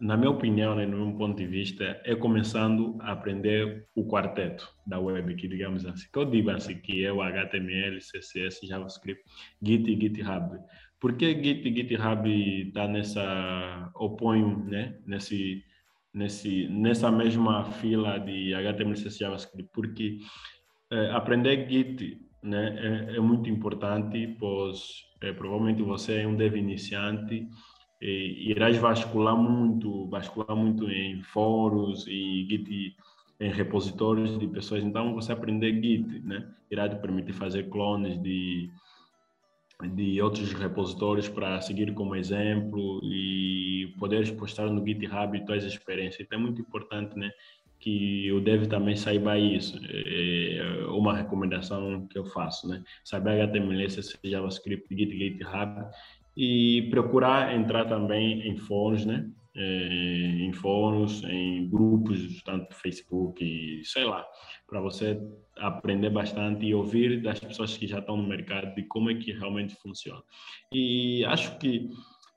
na 0.00 0.16
minha 0.16 0.30
opinião, 0.30 0.74
né, 0.74 0.86
no 0.86 1.06
meu 1.06 1.16
ponto 1.16 1.36
de 1.36 1.46
vista, 1.46 2.00
é 2.04 2.14
começando 2.14 2.96
a 3.00 3.12
aprender 3.12 3.86
o 3.94 4.06
quarteto 4.06 4.68
da 4.86 4.98
web, 4.98 5.34
que 5.34 5.46
digamos 5.46 5.84
assim, 5.86 6.06
que 6.12 6.18
eu 6.18 6.24
digo 6.24 6.50
assim, 6.50 6.76
que 6.76 7.04
é 7.04 7.12
o 7.12 7.22
HTML, 7.22 7.98
CSS, 7.98 8.66
JavaScript, 8.66 9.22
Git 9.62 9.90
e 9.90 10.00
GitHub. 10.00 10.58
Por 10.98 11.16
que 11.16 11.34
Git 11.42 11.68
e 11.68 11.74
GitHub 11.74 12.28
está 12.68 12.88
nessa, 12.88 13.90
opõe, 13.94 14.42
né, 14.64 14.98
nesse, 15.06 15.62
nesse, 16.12 16.66
nessa 16.68 17.10
mesma 17.10 17.64
fila 17.64 18.18
de 18.18 18.54
HTML, 18.54 18.94
CSS, 18.94 19.18
JavaScript? 19.18 19.70
Porque 19.72 20.18
é, 20.90 21.10
aprender 21.10 21.68
Git 21.68 22.18
né, 22.44 23.08
é, 23.10 23.16
é, 23.16 23.20
muito 23.20 23.48
importante, 23.48 24.36
pois 24.38 25.04
é, 25.20 25.32
provavelmente 25.32 25.82
você 25.82 26.20
é 26.20 26.26
um 26.26 26.36
dev 26.36 26.56
iniciante 26.56 27.48
e 28.00 28.50
irás 28.50 28.76
vascular 28.76 29.36
muito, 29.36 30.06
vascular 30.08 30.54
muito 30.54 30.90
em 30.90 31.22
fóruns 31.22 32.06
e 32.06 32.46
Git 32.48 32.96
em 33.40 33.50
repositórios 33.50 34.38
de 34.38 34.46
pessoas. 34.46 34.84
Então, 34.84 35.14
você 35.14 35.32
aprender 35.32 35.72
Git, 35.82 36.20
né, 36.20 36.46
irá 36.70 36.88
te 36.88 36.96
permitir 36.96 37.32
fazer 37.32 37.70
clones 37.70 38.20
de 38.22 38.70
de 39.82 40.20
outros 40.22 40.52
repositórios 40.52 41.28
para 41.28 41.60
seguir 41.60 41.92
como 41.94 42.14
exemplo 42.14 43.00
e 43.02 43.92
poderes 43.98 44.30
postar 44.30 44.66
no 44.70 44.86
GitHub 44.86 45.44
tuas 45.44 45.64
experiências. 45.64 46.20
Então 46.20 46.38
é 46.38 46.42
muito 46.42 46.60
importante, 46.60 47.18
né, 47.18 47.30
que 47.84 48.32
o 48.32 48.40
dev 48.40 48.66
também 48.66 48.96
saiba 48.96 49.38
isso. 49.38 49.78
É 49.84 50.86
uma 50.88 51.14
recomendação 51.14 52.06
que 52.08 52.18
eu 52.18 52.24
faço, 52.24 52.66
né? 52.66 52.82
Saber 53.04 53.42
HTML, 53.42 53.84
CSS, 53.84 54.18
JavaScript, 54.24 54.86
Git, 54.96 55.14
GitHub 55.14 55.90
e 56.34 56.88
procurar 56.90 57.54
entrar 57.54 57.84
também 57.84 58.48
em 58.48 58.56
fóruns, 58.56 59.04
né? 59.04 59.28
É, 59.54 60.36
em 60.40 60.52
fóruns, 60.54 61.22
em 61.24 61.68
grupos, 61.68 62.42
tanto 62.42 62.74
Facebook, 62.74 63.82
sei 63.84 64.04
lá, 64.04 64.26
para 64.66 64.80
você 64.80 65.20
aprender 65.58 66.08
bastante 66.08 66.64
e 66.64 66.74
ouvir 66.74 67.20
das 67.20 67.38
pessoas 67.38 67.76
que 67.76 67.86
já 67.86 67.98
estão 67.98 68.16
no 68.16 68.26
mercado 68.26 68.74
de 68.74 68.82
como 68.84 69.10
é 69.10 69.14
que 69.14 69.30
realmente 69.30 69.74
funciona. 69.74 70.22
E 70.72 71.22
acho 71.26 71.56
que 71.58 71.90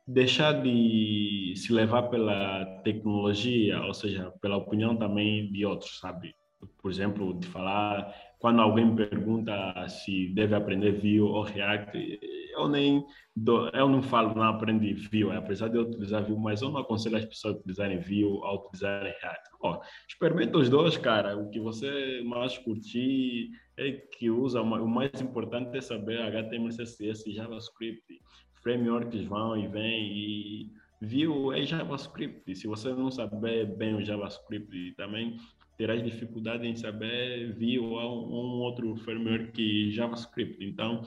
deixar 0.07 0.53
de 0.61 1.53
se 1.55 1.73
levar 1.73 2.03
pela 2.03 2.65
tecnologia, 2.83 3.81
ou 3.81 3.93
seja, 3.93 4.31
pela 4.41 4.57
opinião 4.57 4.95
também 4.95 5.51
de 5.51 5.65
outros, 5.65 5.99
sabe? 5.99 6.33
Por 6.81 6.89
exemplo, 6.89 7.37
de 7.39 7.47
falar 7.47 8.11
quando 8.39 8.61
alguém 8.61 8.85
me 8.85 8.95
pergunta 8.95 9.87
se 9.89 10.29
deve 10.33 10.55
aprender 10.55 10.91
Vue 10.91 11.21
ou 11.21 11.43
React, 11.43 12.19
eu 12.51 12.67
nem 12.67 13.05
do, 13.35 13.67
eu 13.69 13.87
não 13.87 14.01
falo 14.01 14.33
não 14.33 14.43
aprendi 14.43 14.93
Vue, 14.93 15.31
apesar 15.35 15.67
de 15.67 15.77
eu 15.77 15.83
utilizar 15.83 16.23
Vue, 16.23 16.37
mas 16.39 16.61
eu 16.61 16.69
não 16.69 16.79
aconselho 16.79 17.17
as 17.17 17.25
pessoas 17.25 17.55
a 17.55 17.57
utilizarem 17.57 17.99
Vue 17.99 18.23
ou 18.23 18.65
utilizarem 18.65 19.13
React. 19.21 19.49
Ó, 19.61 19.81
experimenta 20.07 20.57
os 20.57 20.69
dois, 20.69 20.97
cara. 20.97 21.37
O 21.37 21.49
que 21.49 21.59
você 21.59 22.21
mais 22.25 22.57
curtir 22.57 23.49
é 23.75 23.91
que 23.91 24.29
usa. 24.29 24.61
O 24.61 24.87
mais 24.87 25.19
importante 25.19 25.77
é 25.77 25.81
saber 25.81 26.21
HTML, 26.21 26.69
CSS, 26.69 27.31
JavaScript. 27.31 28.19
Frameworks 28.67 29.24
vão 29.24 29.57
e 29.57 29.65
vêm 29.65 30.12
e 30.12 30.71
Vue 31.01 31.57
é 31.57 31.65
JavaScript. 31.65 32.53
Se 32.53 32.67
você 32.67 32.89
não 32.89 33.09
saber 33.09 33.65
bem 33.77 33.95
o 33.95 34.03
JavaScript, 34.03 34.93
também 34.97 35.38
terás 35.77 36.03
dificuldade 36.03 36.67
em 36.67 36.75
saber 36.75 37.53
Vue 37.53 37.79
ou 37.79 38.27
um 38.27 38.59
outro 38.59 38.93
framework 38.97 39.91
JavaScript. 39.91 40.62
Então, 40.65 41.01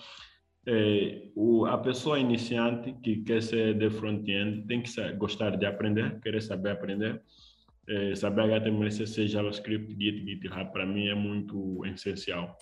é, 0.67 1.29
o, 1.37 1.67
a 1.67 1.77
pessoa 1.77 2.19
iniciante 2.19 2.95
que 3.03 3.17
quer 3.25 3.43
ser 3.43 3.75
de 3.75 3.91
front-end 3.91 4.67
tem 4.67 4.81
que 4.81 4.91
gostar 5.19 5.51
de 5.59 5.67
aprender, 5.67 6.19
querer 6.21 6.41
saber 6.41 6.71
aprender. 6.71 7.21
É, 7.87 8.15
saber 8.15 8.43
HTML, 8.43 8.89
CSS, 8.89 9.29
JavaScript, 9.29 9.95
Git, 9.99 10.25
GitHub, 10.25 10.73
para 10.73 10.87
mim 10.87 11.09
é 11.09 11.15
muito 11.15 11.85
essencial. 11.85 12.57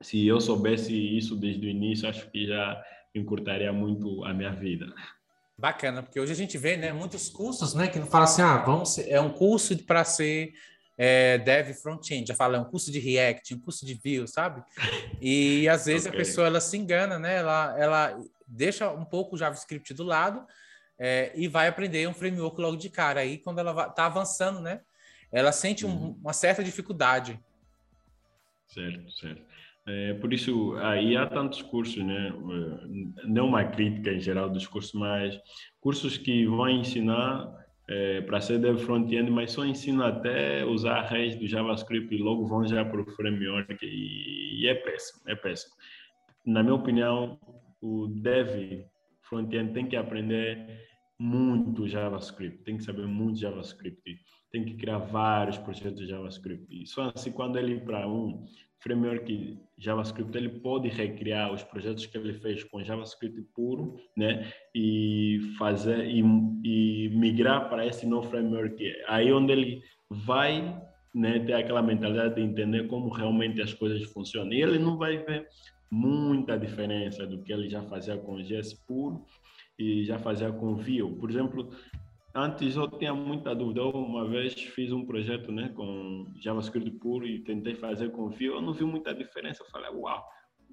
Se 0.00 0.26
eu 0.26 0.40
soubesse 0.40 0.94
isso 0.94 1.36
desde 1.36 1.66
o 1.66 1.68
início, 1.68 2.08
acho 2.08 2.30
que 2.30 2.46
já 2.46 2.82
encurtaria 3.14 3.72
muito 3.72 4.24
a 4.24 4.32
minha 4.32 4.50
vida. 4.50 4.92
Bacana, 5.56 6.02
porque 6.02 6.18
hoje 6.18 6.32
a 6.32 6.36
gente 6.36 6.58
vê, 6.58 6.76
né, 6.76 6.92
muitos 6.92 7.28
cursos, 7.28 7.74
né, 7.74 7.86
que 7.86 7.98
não 7.98 8.06
falam 8.06 8.24
assim, 8.24 8.42
ah, 8.42 8.56
vamos, 8.58 8.94
ser, 8.94 9.08
é 9.08 9.20
um 9.20 9.30
curso 9.30 9.76
para 9.84 10.04
ser 10.04 10.52
é, 10.98 11.38
dev 11.38 11.72
front-end, 11.74 12.26
já 12.26 12.34
fala, 12.34 12.56
é 12.56 12.60
um 12.60 12.64
curso 12.64 12.90
de 12.90 12.98
React, 12.98 13.54
um 13.54 13.60
curso 13.60 13.86
de 13.86 13.94
Vue, 13.94 14.26
sabe? 14.26 14.62
E 15.20 15.68
às 15.68 15.86
vezes 15.86 16.06
okay. 16.06 16.18
a 16.18 16.24
pessoa 16.24 16.46
ela 16.46 16.60
se 16.60 16.76
engana, 16.76 17.18
né? 17.18 17.36
Ela, 17.36 17.78
ela 17.78 18.20
deixa 18.46 18.90
um 18.90 19.04
pouco 19.04 19.34
o 19.34 19.38
JavaScript 19.38 19.94
do 19.94 20.02
lado 20.02 20.44
é, 20.98 21.32
e 21.34 21.48
vai 21.48 21.68
aprender 21.68 22.08
um 22.08 22.14
framework 22.14 22.60
logo 22.60 22.76
de 22.76 22.90
cara. 22.90 23.20
Aí 23.20 23.38
quando 23.38 23.58
ela 23.58 23.86
está 23.86 24.06
avançando, 24.06 24.60
né? 24.60 24.80
Ela 25.32 25.50
sente 25.50 25.84
um, 25.84 25.90
uhum. 25.90 26.18
uma 26.20 26.32
certa 26.32 26.62
dificuldade. 26.62 27.40
Certo, 28.68 29.10
certo. 29.12 29.53
É, 29.86 30.14
por 30.14 30.32
isso, 30.32 30.74
aí 30.78 31.16
há 31.16 31.26
tantos 31.26 31.60
cursos, 31.60 32.02
né? 32.02 32.32
Não 33.24 33.48
uma 33.48 33.64
crítica 33.64 34.12
em 34.12 34.20
geral 34.20 34.48
dos 34.48 34.66
cursos, 34.66 34.94
mas 34.94 35.38
cursos 35.80 36.16
que 36.16 36.46
vão 36.46 36.70
ensinar 36.70 37.52
é, 37.88 38.22
para 38.22 38.40
ser 38.40 38.58
dev 38.58 38.78
front-end, 38.78 39.30
mas 39.30 39.52
só 39.52 39.64
ensina 39.64 40.08
até 40.08 40.64
usar 40.64 41.00
a 41.00 41.06
REST 41.06 41.38
do 41.38 41.46
JavaScript 41.46 42.14
e 42.14 42.18
logo 42.18 42.46
vão 42.46 42.66
já 42.66 42.82
para 42.84 43.00
o 43.00 43.10
framework 43.10 43.84
e, 43.84 44.62
e, 44.62 44.66
é 44.66 44.74
péssimo, 44.74 45.20
é 45.26 45.34
péssimo. 45.34 45.74
Na 46.46 46.62
minha 46.62 46.74
opinião, 46.74 47.38
o 47.82 48.06
dev 48.06 48.84
front-end 49.22 49.72
tem 49.74 49.86
que 49.86 49.96
aprender 49.96 50.82
muito 51.18 51.86
JavaScript, 51.86 52.64
tem 52.64 52.78
que 52.78 52.84
saber 52.84 53.06
muito 53.06 53.38
JavaScript, 53.38 54.18
tem 54.50 54.64
que 54.64 54.74
criar 54.76 54.98
vários 54.98 55.58
projetos 55.58 56.00
de 56.00 56.06
JavaScript. 56.06 56.66
E 56.70 56.86
só 56.86 57.12
assim, 57.14 57.32
quando 57.32 57.58
ele 57.58 57.74
ir 57.74 57.84
para 57.84 58.08
um 58.08 58.46
framework 58.84 59.58
JavaScript 59.78 60.36
ele 60.36 60.60
pode 60.60 60.88
recriar 60.88 61.52
os 61.52 61.62
projetos 61.62 62.06
que 62.06 62.16
ele 62.16 62.34
fez 62.34 62.62
com 62.64 62.84
JavaScript 62.84 63.40
puro, 63.54 63.96
né, 64.16 64.52
e 64.74 65.40
fazer 65.58 66.06
e, 66.06 66.20
e 66.20 67.08
migrar 67.08 67.68
para 67.68 67.86
esse 67.86 68.06
novo 68.06 68.28
framework. 68.28 68.78
Aí 69.08 69.32
onde 69.32 69.52
ele 69.52 69.82
vai, 70.08 70.80
né, 71.14 71.40
ter 71.40 71.54
aquela 71.54 71.82
mentalidade 71.82 72.36
de 72.36 72.42
entender 72.42 72.86
como 72.86 73.08
realmente 73.08 73.60
as 73.60 73.72
coisas 73.72 74.02
funcionam. 74.12 74.52
E 74.52 74.62
ele 74.62 74.78
não 74.78 74.96
vai 74.96 75.18
ver 75.18 75.48
muita 75.90 76.58
diferença 76.58 77.26
do 77.26 77.42
que 77.42 77.52
ele 77.52 77.68
já 77.68 77.82
fazia 77.82 78.16
com 78.16 78.40
JS 78.40 78.74
puro 78.86 79.24
e 79.78 80.04
já 80.04 80.18
fazia 80.18 80.52
com 80.52 80.76
Vue. 80.76 81.16
Por 81.18 81.30
exemplo, 81.30 81.70
Antes 82.34 82.74
eu 82.74 82.88
tinha 82.88 83.14
muita 83.14 83.54
dúvida. 83.54 83.84
Uma 83.84 84.26
vez 84.28 84.54
fiz 84.54 84.90
um 84.90 85.06
projeto 85.06 85.52
né, 85.52 85.70
com 85.74 86.26
JavaScript 86.40 86.90
puro 86.98 87.24
e 87.24 87.38
tentei 87.44 87.76
fazer 87.76 88.10
com 88.10 88.28
Vue. 88.28 88.46
Eu 88.46 88.60
não 88.60 88.72
vi 88.72 88.84
muita 88.84 89.14
diferença. 89.14 89.62
Eu 89.62 89.70
falei, 89.70 89.90
uau, 89.90 90.24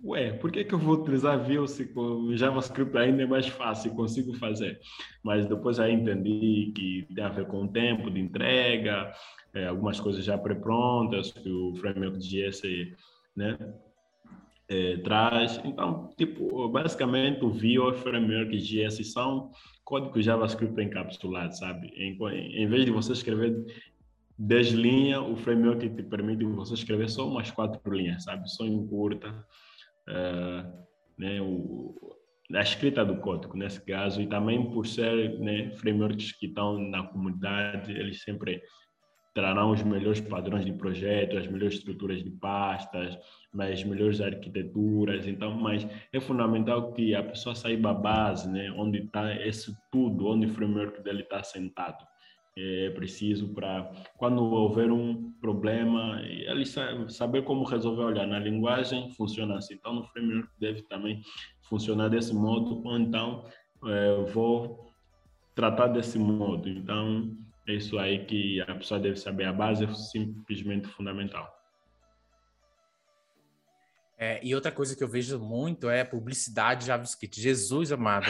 ué, 0.03 0.32
por 0.34 0.51
que, 0.51 0.63
que 0.63 0.74
eu 0.74 0.80
vou 0.80 0.96
utilizar 0.96 1.38
Vue 1.38 1.68
se 1.68 1.94
com 1.94 2.36
JavaScript 2.36 2.98
ainda 2.98 3.22
é 3.22 3.27
mais 3.27 3.48
fácil, 3.48 3.94
consigo 3.94 4.34
fazer? 4.34 4.80
Mas 5.24 5.46
depois 5.46 5.80
aí 5.80 5.94
entendi 5.94 6.72
que 6.75 7.08
tem 7.13 7.24
a 7.24 7.30
ver 7.30 7.46
com 7.46 7.65
o 7.65 7.68
tempo 7.68 8.10
de 8.10 8.20
entrega, 8.20 9.12
é, 9.53 9.68
algumas 9.68 10.00
coisas 10.00 10.25
já 10.25 10.38
pré-prontas 10.39 11.32
que 11.32 11.50
o 11.50 11.75
framework 11.75 12.18
JS 12.18 12.63
né, 13.36 13.56
é, 14.70 14.98
traz. 14.98 15.62
Então, 15.63 16.10
tipo, 16.18 16.68
basicamente 16.70 17.44
o 17.44 17.50
Vue 17.50 17.80
o 17.80 17.94
framework 17.94 18.58
JS 18.58 19.12
são 19.12 19.51
código 19.84 20.22
JavaScript 20.22 20.82
encapsulado, 20.82 21.58
sabe? 21.58 21.88
Em, 21.96 22.18
em 22.63 22.68
vez 22.68 22.86
de 22.86 22.91
você 22.91 23.13
escrever 23.13 23.65
10 24.38 24.70
linhas, 24.70 25.22
o 25.22 25.36
framework 25.36 25.89
te 25.89 26.03
permite 26.03 26.44
você 26.46 26.74
escrever 26.74 27.10
só 27.10 27.27
umas 27.27 27.51
quatro 27.51 27.94
linhas, 27.94 28.24
sabe? 28.24 28.50
Só 28.50 28.65
em 28.65 28.88
curta. 28.88 29.46
Uh, 30.08 30.82
né, 31.18 31.39
o, 31.41 31.94
a 32.53 32.62
escrita 32.62 33.06
do 33.06 33.18
código, 33.18 33.56
nesse 33.56 33.80
caso, 33.86 34.22
e 34.22 34.27
também 34.27 34.72
por 34.72 34.86
ser 34.86 35.39
né, 35.39 35.72
frameworks 35.77 36.32
que 36.34 36.48
estão 36.48 36.77
na 36.80 37.03
comunidade, 37.03 37.91
eles 37.91 38.24
sempre 38.24 38.62
trarão 39.34 39.72
os 39.72 39.82
melhores 39.82 40.20
padrões 40.20 40.66
de 40.66 40.74
projeto, 40.74 41.38
as 41.38 41.48
melhores 41.48 41.76
estruturas 41.76 42.24
de 42.24 42.30
pastas, 42.30 43.18
as 43.58 43.84
melhores 43.84 44.20
arquiteturas. 44.20 45.28
Então, 45.28 45.56
mas 45.56 45.88
é 46.12 46.20
fundamental 46.20 46.92
que 46.92 47.16
a 47.16 47.24
pessoa 47.24 47.56
saiba 47.56 47.92
a 47.92 47.94
base, 47.94 48.50
né, 48.50 48.72
onde 48.78 49.00
está 49.00 49.34
esse 49.46 49.76
tudo, 49.92 50.28
onde 50.28 50.48
o 50.48 50.50
framework 50.50 51.02
dele 51.02 51.22
está 51.22 51.42
sentado. 51.44 52.06
É 52.58 52.90
preciso 52.90 53.54
para 53.54 53.90
quando 54.18 54.44
houver 54.44 54.92
um 54.92 55.32
problema, 55.40 56.22
ele 56.22 56.66
saber 57.08 57.44
como 57.44 57.64
resolver. 57.64 58.04
Olha, 58.04 58.28
na 58.28 58.40
linguagem 58.40 59.10
funciona 59.12 59.58
assim, 59.58 59.76
então 59.76 59.94
no 59.94 60.04
framework 60.04 60.50
deve 60.60 60.82
também 60.82 61.22
funcionar 61.62 62.10
desse 62.10 62.36
modo, 62.36 62.86
ou 62.86 63.00
então 63.00 63.46
é, 63.86 64.24
vou 64.34 64.92
tratar 65.56 65.88
desse 65.88 66.20
modo. 66.20 66.68
Então, 66.68 67.32
é 67.68 67.74
isso 67.74 67.98
aí 68.00 68.25
que 68.25 68.62
a 68.62 68.75
pessoa 68.75 69.00
deve 69.00 69.18
saber. 69.18 69.46
A 69.46 69.53
base 69.53 69.84
é 69.84 69.94
simplesmente 69.94 70.88
fundamental. 70.88 71.62
É, 74.24 74.39
e 74.44 74.53
outra 74.53 74.72
coisa 74.72 74.96
que 74.96 75.03
eu 75.03 75.08
vejo 75.08 75.39
muito 75.39 75.89
é 75.89 76.03
publicidade 76.03 76.86
JavaScript. 76.86 77.41
Jesus 77.41 77.91
amado. 77.91 78.27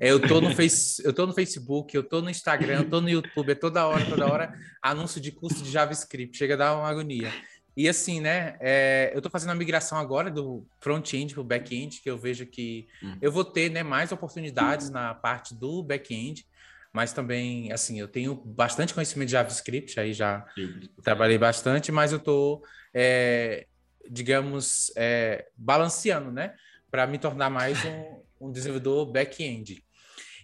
É, 0.00 0.10
eu, 0.10 0.20
tô 0.20 0.40
no 0.40 0.54
face, 0.54 1.00
eu 1.04 1.12
tô 1.12 1.26
no 1.26 1.32
Facebook, 1.32 1.96
eu 1.96 2.02
tô 2.02 2.20
no 2.20 2.28
Instagram, 2.28 2.80
eu 2.80 2.90
tô 2.90 3.00
no 3.00 3.08
YouTube, 3.08 3.50
é 3.50 3.54
toda 3.54 3.86
hora, 3.86 4.04
toda 4.04 4.26
hora 4.26 4.52
anúncio 4.82 5.20
de 5.20 5.30
curso 5.30 5.62
de 5.62 5.70
JavaScript. 5.70 6.36
Chega 6.36 6.54
a 6.54 6.56
dar 6.56 6.76
uma 6.76 6.88
agonia. 6.88 7.32
E 7.76 7.88
assim, 7.88 8.20
né? 8.20 8.56
É, 8.58 9.12
eu 9.12 9.18
estou 9.18 9.30
fazendo 9.30 9.50
a 9.50 9.54
migração 9.54 9.98
agora 9.98 10.28
do 10.28 10.66
front-end 10.80 11.32
para 11.32 11.40
o 11.40 11.44
back-end, 11.44 12.00
que 12.00 12.10
eu 12.10 12.18
vejo 12.18 12.44
que 12.44 12.88
hum. 13.00 13.16
eu 13.22 13.30
vou 13.30 13.44
ter 13.44 13.70
né, 13.70 13.84
mais 13.84 14.10
oportunidades 14.10 14.90
na 14.90 15.14
parte 15.14 15.54
do 15.54 15.84
back-end, 15.84 16.44
mas 16.92 17.12
também, 17.12 17.70
assim, 17.72 18.00
eu 18.00 18.08
tenho 18.08 18.34
bastante 18.34 18.94
conhecimento 18.94 19.28
de 19.28 19.32
JavaScript, 19.32 20.00
aí 20.00 20.12
já 20.12 20.44
Sim. 20.54 20.88
trabalhei 21.02 21.38
bastante, 21.38 21.92
mas 21.92 22.12
eu 22.12 22.18
estou, 22.18 22.62
é, 22.94 23.66
digamos, 24.10 24.90
é, 24.96 25.48
balanceando, 25.56 26.32
né? 26.32 26.54
Para 26.90 27.06
me 27.06 27.18
tornar 27.18 27.50
mais 27.50 27.78
um, 27.84 28.46
um 28.48 28.52
desenvolvedor 28.52 29.06
back-end. 29.12 29.84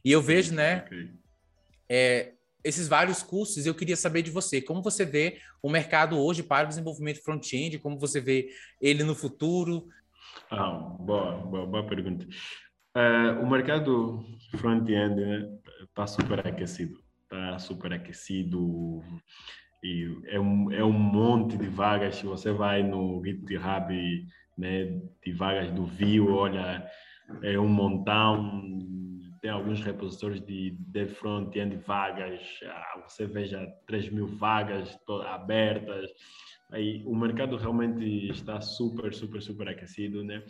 E 0.05 0.13
eu 0.13 0.21
vejo, 0.21 0.55
né? 0.55 0.85
É, 1.89 2.33
esses 2.63 2.89
vários 2.89 3.23
cursos, 3.23 3.67
eu 3.67 3.75
queria 3.75 3.97
saber 3.97 4.23
de 4.23 4.31
você, 4.31 4.61
como 4.61 4.83
você 4.83 5.05
vê 5.05 5.39
o 5.63 5.71
mercado 5.71 6.19
hoje 6.19 6.43
para 6.43 6.67
o 6.67 6.69
desenvolvimento 6.69 7.23
front-end, 7.23 7.79
como 7.79 7.99
você 7.99 8.21
vê 8.21 8.49
ele 8.81 9.03
no 9.03 9.15
futuro? 9.15 9.89
Ah, 10.51 10.73
boa, 10.99 11.37
boa, 11.39 11.67
boa 11.67 11.87
pergunta. 11.87 12.27
Uh, 12.97 13.43
o 13.43 13.51
mercado 13.51 14.25
front-end 14.59 15.21
está 15.85 16.07
super 16.07 16.47
aquecido, 16.47 16.99
está 17.23 17.59
super 17.59 17.93
aquecido 17.93 19.03
e 19.83 20.19
é 20.27 20.41
um, 20.41 20.73
é 20.73 20.85
um 20.85 20.93
monte 20.93 21.57
de 21.57 21.69
vagas. 21.69 22.17
Se 22.17 22.27
você 22.27 22.53
vai 22.53 22.83
no 22.83 23.23
GitHub, 23.25 24.27
né, 24.57 25.01
de 25.25 25.33
vagas 25.33 25.71
do 25.71 25.85
Vue, 25.85 26.21
olha, 26.21 26.89
é 27.43 27.59
um 27.59 27.69
montão 27.69 28.63
tem 29.45 29.51
alguns 29.51 29.83
repositórios 29.83 30.41
de, 30.41 30.71
de 30.71 31.07
front-end 31.07 31.77
vagas, 31.77 32.41
ah, 32.65 33.03
você 33.07 33.27
veja 33.27 33.71
3 33.87 34.09
mil 34.09 34.27
vagas 34.27 34.99
abertas, 35.27 36.11
aí 36.73 37.05
o 37.05 37.15
mercado 37.15 37.55
realmente 37.59 38.31
está 38.31 38.59
super, 38.63 39.13
super, 39.13 39.43
super 39.43 39.69
aquecido, 39.69 40.25
né? 40.25 40.43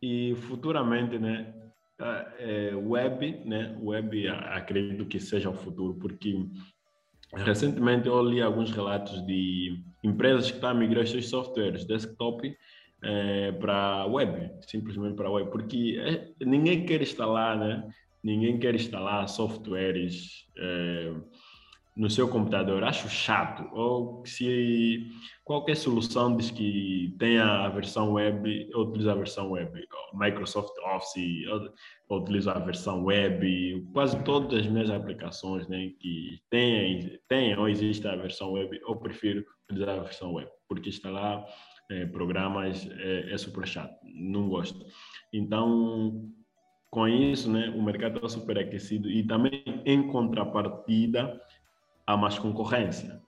E 0.00 0.36
futuramente, 0.36 1.18
né, 1.18 1.52
é, 2.38 2.74
web, 2.74 3.42
né, 3.44 3.76
web 3.80 4.28
acredito 4.28 5.06
que 5.06 5.18
seja 5.18 5.50
o 5.50 5.54
futuro, 5.54 5.94
porque 5.94 6.46
recentemente 7.34 8.08
eu 8.08 8.22
li 8.22 8.40
alguns 8.40 8.70
relatos 8.70 9.24
de 9.26 9.82
empresas 10.04 10.48
que 10.48 10.56
estão 10.56 10.70
a 10.70 10.74
migrar 10.74 11.06
seus 11.06 11.28
softwares 11.28 11.84
desktop 11.84 12.56
é, 13.02 13.52
para 13.52 14.06
web, 14.06 14.50
simplesmente 14.62 15.16
para 15.16 15.30
web, 15.30 15.50
porque 15.50 15.98
é, 16.00 16.44
ninguém 16.44 16.86
quer 16.86 17.02
instalar, 17.02 17.58
né? 17.58 17.88
ninguém 18.22 18.58
quer 18.58 18.74
instalar 18.74 19.28
softwares 19.28 20.46
é, 20.56 21.14
no 21.98 22.08
seu 22.08 22.28
computador. 22.28 22.84
Acho 22.84 23.08
chato. 23.08 23.68
Ou 23.72 24.24
se 24.24 25.10
qualquer 25.44 25.76
solução 25.76 26.36
diz 26.36 26.50
que 26.50 27.14
tenha 27.18 27.44
a 27.44 27.68
versão 27.68 28.12
web, 28.12 28.70
eu 28.72 28.80
utilizo 28.82 29.10
a 29.10 29.14
versão 29.16 29.50
web. 29.50 29.84
Microsoft 30.14 30.72
Office, 30.94 31.42
eu 31.44 31.72
utilizo 32.16 32.50
a 32.50 32.58
versão 32.60 33.04
web. 33.04 33.84
Quase 33.92 34.22
todas 34.22 34.60
as 34.60 34.66
minhas 34.66 34.90
aplicações 34.90 35.66
né, 35.66 35.90
que 35.98 36.40
têm 36.48 37.58
ou 37.58 37.68
existe 37.68 38.06
a 38.06 38.14
versão 38.14 38.52
web, 38.52 38.80
eu 38.80 38.96
prefiro 38.96 39.44
utilizar 39.64 39.98
a 39.98 40.02
versão 40.02 40.34
web, 40.34 40.48
porque 40.68 40.88
instalar 40.88 41.44
é, 41.90 42.06
programas 42.06 42.88
é, 42.92 43.32
é 43.32 43.36
super 43.36 43.66
chato. 43.66 43.98
Não 44.04 44.48
gosto. 44.48 44.86
Então, 45.32 46.30
com 46.90 47.08
isso, 47.08 47.50
né, 47.50 47.70
o 47.70 47.82
mercado 47.82 48.16
está 48.16 48.28
superaquecido 48.28 49.10
e 49.10 49.26
também, 49.26 49.62
em 49.84 50.08
contrapartida, 50.08 51.38
há 52.08 52.16
mais 52.16 52.38
concorrência. 52.38 53.20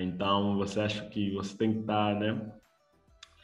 Então, 0.00 0.56
você 0.56 0.80
acha 0.80 1.06
que 1.06 1.30
você 1.30 1.56
tem 1.56 1.72
que 1.72 1.80
estar 1.80 2.16
né, 2.16 2.52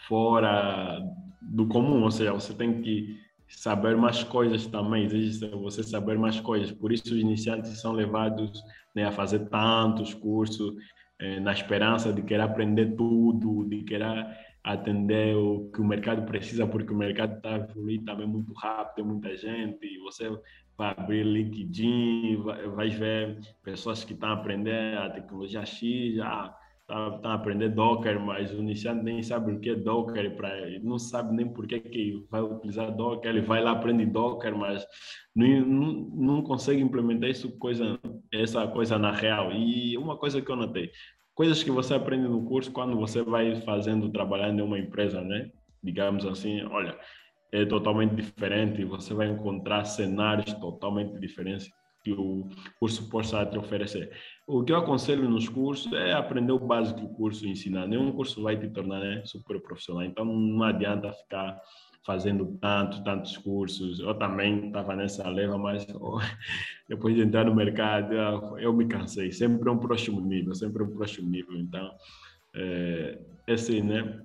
fora 0.08 1.00
do 1.40 1.68
comum, 1.68 2.02
ou 2.02 2.10
seja, 2.10 2.32
você 2.32 2.52
tem 2.52 2.82
que 2.82 3.16
saber 3.46 3.96
mais 3.96 4.24
coisas 4.24 4.66
também, 4.66 5.04
exige 5.04 5.46
você 5.50 5.84
saber 5.84 6.18
mais 6.18 6.40
coisas. 6.40 6.72
Por 6.72 6.90
isso, 6.90 7.14
os 7.14 7.20
iniciantes 7.20 7.80
são 7.80 7.92
levados 7.92 8.60
né, 8.92 9.04
a 9.04 9.12
fazer 9.12 9.48
tantos 9.50 10.14
cursos, 10.14 10.74
eh, 11.20 11.38
na 11.38 11.52
esperança 11.52 12.12
de 12.12 12.20
querer 12.22 12.42
aprender 12.42 12.96
tudo, 12.96 13.64
de 13.68 13.84
querer 13.84 14.26
atender 14.64 15.36
o 15.36 15.70
que 15.72 15.80
o 15.80 15.84
mercado 15.84 16.26
precisa, 16.26 16.66
porque 16.66 16.92
o 16.92 16.96
mercado 16.96 17.36
está 17.36 17.56
evoluindo 17.56 18.04
também 18.04 18.26
muito 18.26 18.52
rápido, 18.54 18.96
tem 18.96 19.04
muita 19.04 19.36
gente, 19.36 19.86
e 19.86 19.98
você 19.98 20.28
vai 20.76 20.94
abrir 20.96 21.24
LinkedIn, 21.24 22.42
vai, 22.74 22.88
ver 22.88 23.38
pessoas 23.62 24.04
que 24.04 24.14
estão 24.14 24.30
a 24.30 24.32
aprender 24.32 24.96
a 24.96 25.10
tecnologia 25.10 25.64
X, 25.64 26.16
já 26.16 26.54
estão 26.80 27.20
tá, 27.20 27.30
a 27.30 27.34
aprender 27.34 27.70
Docker, 27.70 28.20
mas 28.20 28.52
o 28.52 28.58
iniciante 28.58 29.04
nem 29.04 29.22
sabe 29.22 29.52
o 29.52 29.60
que 29.60 29.70
é 29.70 29.74
Docker, 29.74 30.36
pra, 30.36 30.50
não 30.82 30.98
sabe 30.98 31.34
nem 31.34 31.48
por 31.48 31.66
que, 31.66 31.80
que 31.80 32.26
vai 32.30 32.42
utilizar 32.42 32.94
Docker, 32.94 33.30
ele 33.30 33.40
vai 33.40 33.62
lá, 33.62 33.72
aprende 33.72 34.04
Docker, 34.06 34.56
mas 34.56 34.86
não, 35.34 35.46
não, 35.60 35.92
não 35.92 36.42
consegue 36.42 36.80
implementar 36.80 37.30
isso 37.30 37.56
coisa, 37.58 37.98
essa 38.32 38.66
coisa 38.66 38.98
na 38.98 39.12
real. 39.12 39.52
E 39.52 39.96
uma 39.96 40.16
coisa 40.16 40.42
que 40.42 40.50
eu 40.50 40.56
notei, 40.56 40.90
coisas 41.34 41.62
que 41.62 41.70
você 41.70 41.94
aprende 41.94 42.28
no 42.28 42.44
curso 42.44 42.72
quando 42.72 42.96
você 42.96 43.22
vai 43.22 43.60
fazendo, 43.62 44.10
trabalhando 44.10 44.60
em 44.60 44.62
uma 44.62 44.78
empresa, 44.78 45.20
né? 45.20 45.50
Digamos 45.82 46.24
assim, 46.26 46.62
olha, 46.64 46.96
é 47.52 47.66
totalmente 47.66 48.14
diferente, 48.14 48.84
você 48.84 49.12
vai 49.12 49.28
encontrar 49.28 49.84
cenários 49.84 50.54
totalmente 50.54 51.18
diferentes 51.20 51.70
que 52.02 52.12
o 52.12 52.48
curso 52.80 53.08
possa 53.08 53.44
te 53.46 53.56
oferecer. 53.56 54.10
O 54.46 54.64
que 54.64 54.72
eu 54.72 54.76
aconselho 54.76 55.28
nos 55.28 55.48
cursos 55.48 55.92
é 55.92 56.12
aprender 56.12 56.52
o 56.52 56.58
básico 56.58 57.00
que 57.00 57.06
o 57.06 57.10
curso 57.10 57.46
ensina. 57.46 57.86
Nenhum 57.86 58.10
curso 58.10 58.42
vai 58.42 58.58
te 58.58 58.68
tornar 58.68 59.00
né, 59.00 59.22
super 59.24 59.60
profissional, 59.60 60.02
então 60.02 60.24
não 60.24 60.64
adianta 60.64 61.12
ficar 61.12 61.60
fazendo 62.04 62.58
tantos, 62.60 62.98
tantos 63.00 63.36
cursos. 63.36 64.00
Eu 64.00 64.14
também 64.14 64.66
estava 64.66 64.96
nessa 64.96 65.28
leva, 65.28 65.56
mas 65.56 65.86
oh, 65.94 66.18
depois 66.88 67.14
de 67.14 67.22
entrar 67.22 67.44
no 67.44 67.54
mercado, 67.54 68.14
eu 68.58 68.72
me 68.72 68.86
cansei. 68.86 69.30
Sempre 69.30 69.68
é 69.68 69.72
um 69.72 69.78
próximo 69.78 70.20
nível, 70.20 70.54
sempre 70.54 70.82
é 70.82 70.86
um 70.86 70.90
próximo 70.90 71.28
nível. 71.28 71.56
Então, 71.56 71.88
é, 72.54 73.18
esse, 73.46 73.80
né, 73.80 74.20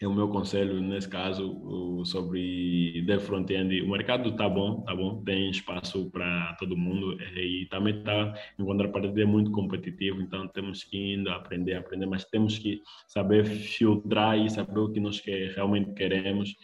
é 0.00 0.06
o 0.06 0.12
meu 0.12 0.28
conselho 0.28 0.80
nesse 0.80 1.08
caso 1.08 2.04
sobre 2.04 3.02
dev 3.06 3.20
front-end. 3.20 3.80
O 3.80 3.90
mercado 3.90 4.36
tá 4.36 4.48
bom, 4.48 4.82
tá 4.82 4.94
bom, 4.94 5.22
tem 5.24 5.50
espaço 5.50 6.10
para 6.10 6.54
todo 6.58 6.76
mundo 6.76 7.18
e 7.34 7.66
também 7.70 8.02
tá 8.02 8.34
em 8.58 8.64
contrapartida 8.64 9.22
é 9.22 9.24
muito 9.24 9.50
competitivo, 9.50 10.20
então 10.20 10.46
temos 10.48 10.84
que 10.84 11.14
ir 11.14 11.28
aprender, 11.28 11.74
aprender, 11.74 12.06
mas 12.06 12.24
temos 12.24 12.58
que 12.58 12.82
saber 13.08 13.46
filtrar 13.46 14.38
e 14.38 14.50
saber 14.50 14.78
o 14.78 14.92
que 14.92 15.00
nós 15.00 15.18
que 15.18 15.48
realmente 15.54 15.94
queremos 15.94 16.54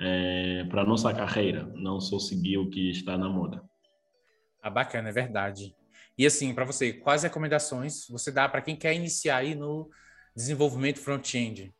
é, 0.00 0.64
para 0.64 0.84
nossa 0.84 1.12
carreira, 1.14 1.70
não 1.76 2.00
só 2.00 2.18
seguir 2.18 2.58
o 2.58 2.68
que 2.68 2.90
está 2.90 3.16
na 3.16 3.28
moda. 3.28 3.62
Ah, 4.62 4.70
bacana, 4.70 5.10
é 5.10 5.12
verdade. 5.12 5.74
E 6.18 6.26
assim, 6.26 6.54
para 6.54 6.64
você, 6.64 6.92
quais 6.92 7.22
recomendações 7.22 8.06
você 8.08 8.32
dá 8.32 8.48
para 8.48 8.60
quem 8.60 8.74
quer 8.74 8.94
iniciar 8.94 9.36
aí 9.36 9.54
no 9.54 9.88
desenvolvimento 10.34 10.98
front-end? 10.98 11.72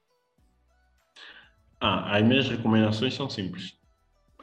Ah, 1.80 2.16
as 2.16 2.22
minhas 2.22 2.48
recomendações 2.48 3.14
são 3.14 3.28
simples. 3.30 3.78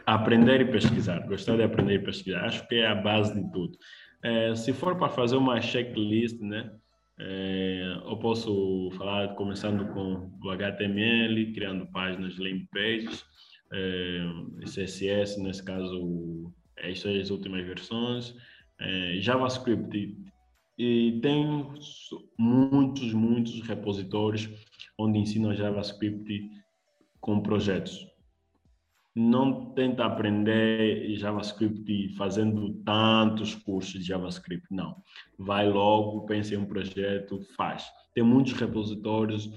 Aprender 0.05 0.61
e 0.61 0.65
pesquisar. 0.65 1.19
Gostar 1.27 1.57
de 1.57 1.63
aprender 1.63 1.95
e 1.95 2.03
pesquisar. 2.03 2.45
Acho 2.45 2.67
que 2.67 2.75
é 2.75 2.87
a 2.87 2.95
base 2.95 3.33
de 3.33 3.51
tudo. 3.51 3.77
É, 4.23 4.55
se 4.55 4.73
for 4.73 4.97
para 4.97 5.09
fazer 5.09 5.35
uma 5.35 5.61
checklist, 5.61 6.39
né? 6.41 6.71
É, 7.19 8.01
eu 8.05 8.17
posso 8.17 8.89
falar 8.97 9.35
começando 9.35 9.91
com 9.93 10.31
o 10.43 10.49
HTML, 10.49 11.53
criando 11.53 11.87
páginas, 11.91 12.37
landing 12.37 12.67
pages, 12.71 13.25
é, 13.71 14.65
CSS, 14.65 15.41
nesse 15.41 15.63
caso, 15.63 16.53
estas 16.77 17.21
as 17.21 17.29
últimas 17.29 17.65
versões, 17.65 18.35
é, 18.79 19.17
JavaScript. 19.19 20.15
E 20.77 21.19
tem 21.21 21.67
muitos, 22.37 23.13
muitos 23.13 23.61
repositórios 23.61 24.47
onde 24.97 25.17
ensinam 25.19 25.55
JavaScript 25.55 26.49
com 27.27 27.41
projetos. 27.41 28.07
Não 29.13 29.73
tenta 29.73 30.05
aprender 30.05 31.13
JavaScript 31.17 32.15
fazendo 32.15 32.73
tantos 32.85 33.53
cursos 33.53 33.99
de 33.99 34.07
JavaScript, 34.07 34.65
não. 34.71 35.03
Vai 35.37 35.67
logo, 35.67 36.25
pensa 36.25 36.55
em 36.55 36.57
um 36.57 36.65
projeto, 36.65 37.41
faz. 37.57 37.85
Tem 38.13 38.23
muitos 38.23 38.53
repositórios 38.53 39.51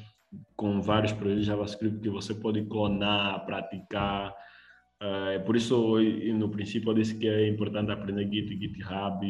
com 0.56 0.82
vários 0.82 1.12
projetos 1.12 1.42
de 1.42 1.46
JavaScript 1.46 2.00
que 2.00 2.10
você 2.10 2.34
pode 2.34 2.64
clonar, 2.64 3.46
praticar. 3.46 4.34
É 5.00 5.38
por 5.38 5.54
isso, 5.54 5.96
no 6.34 6.48
princípio, 6.48 6.90
eu 6.90 6.94
disse 6.94 7.16
que 7.16 7.28
é 7.28 7.48
importante 7.48 7.92
aprender 7.92 8.28
Git, 8.28 8.48
GitHub, 8.48 9.24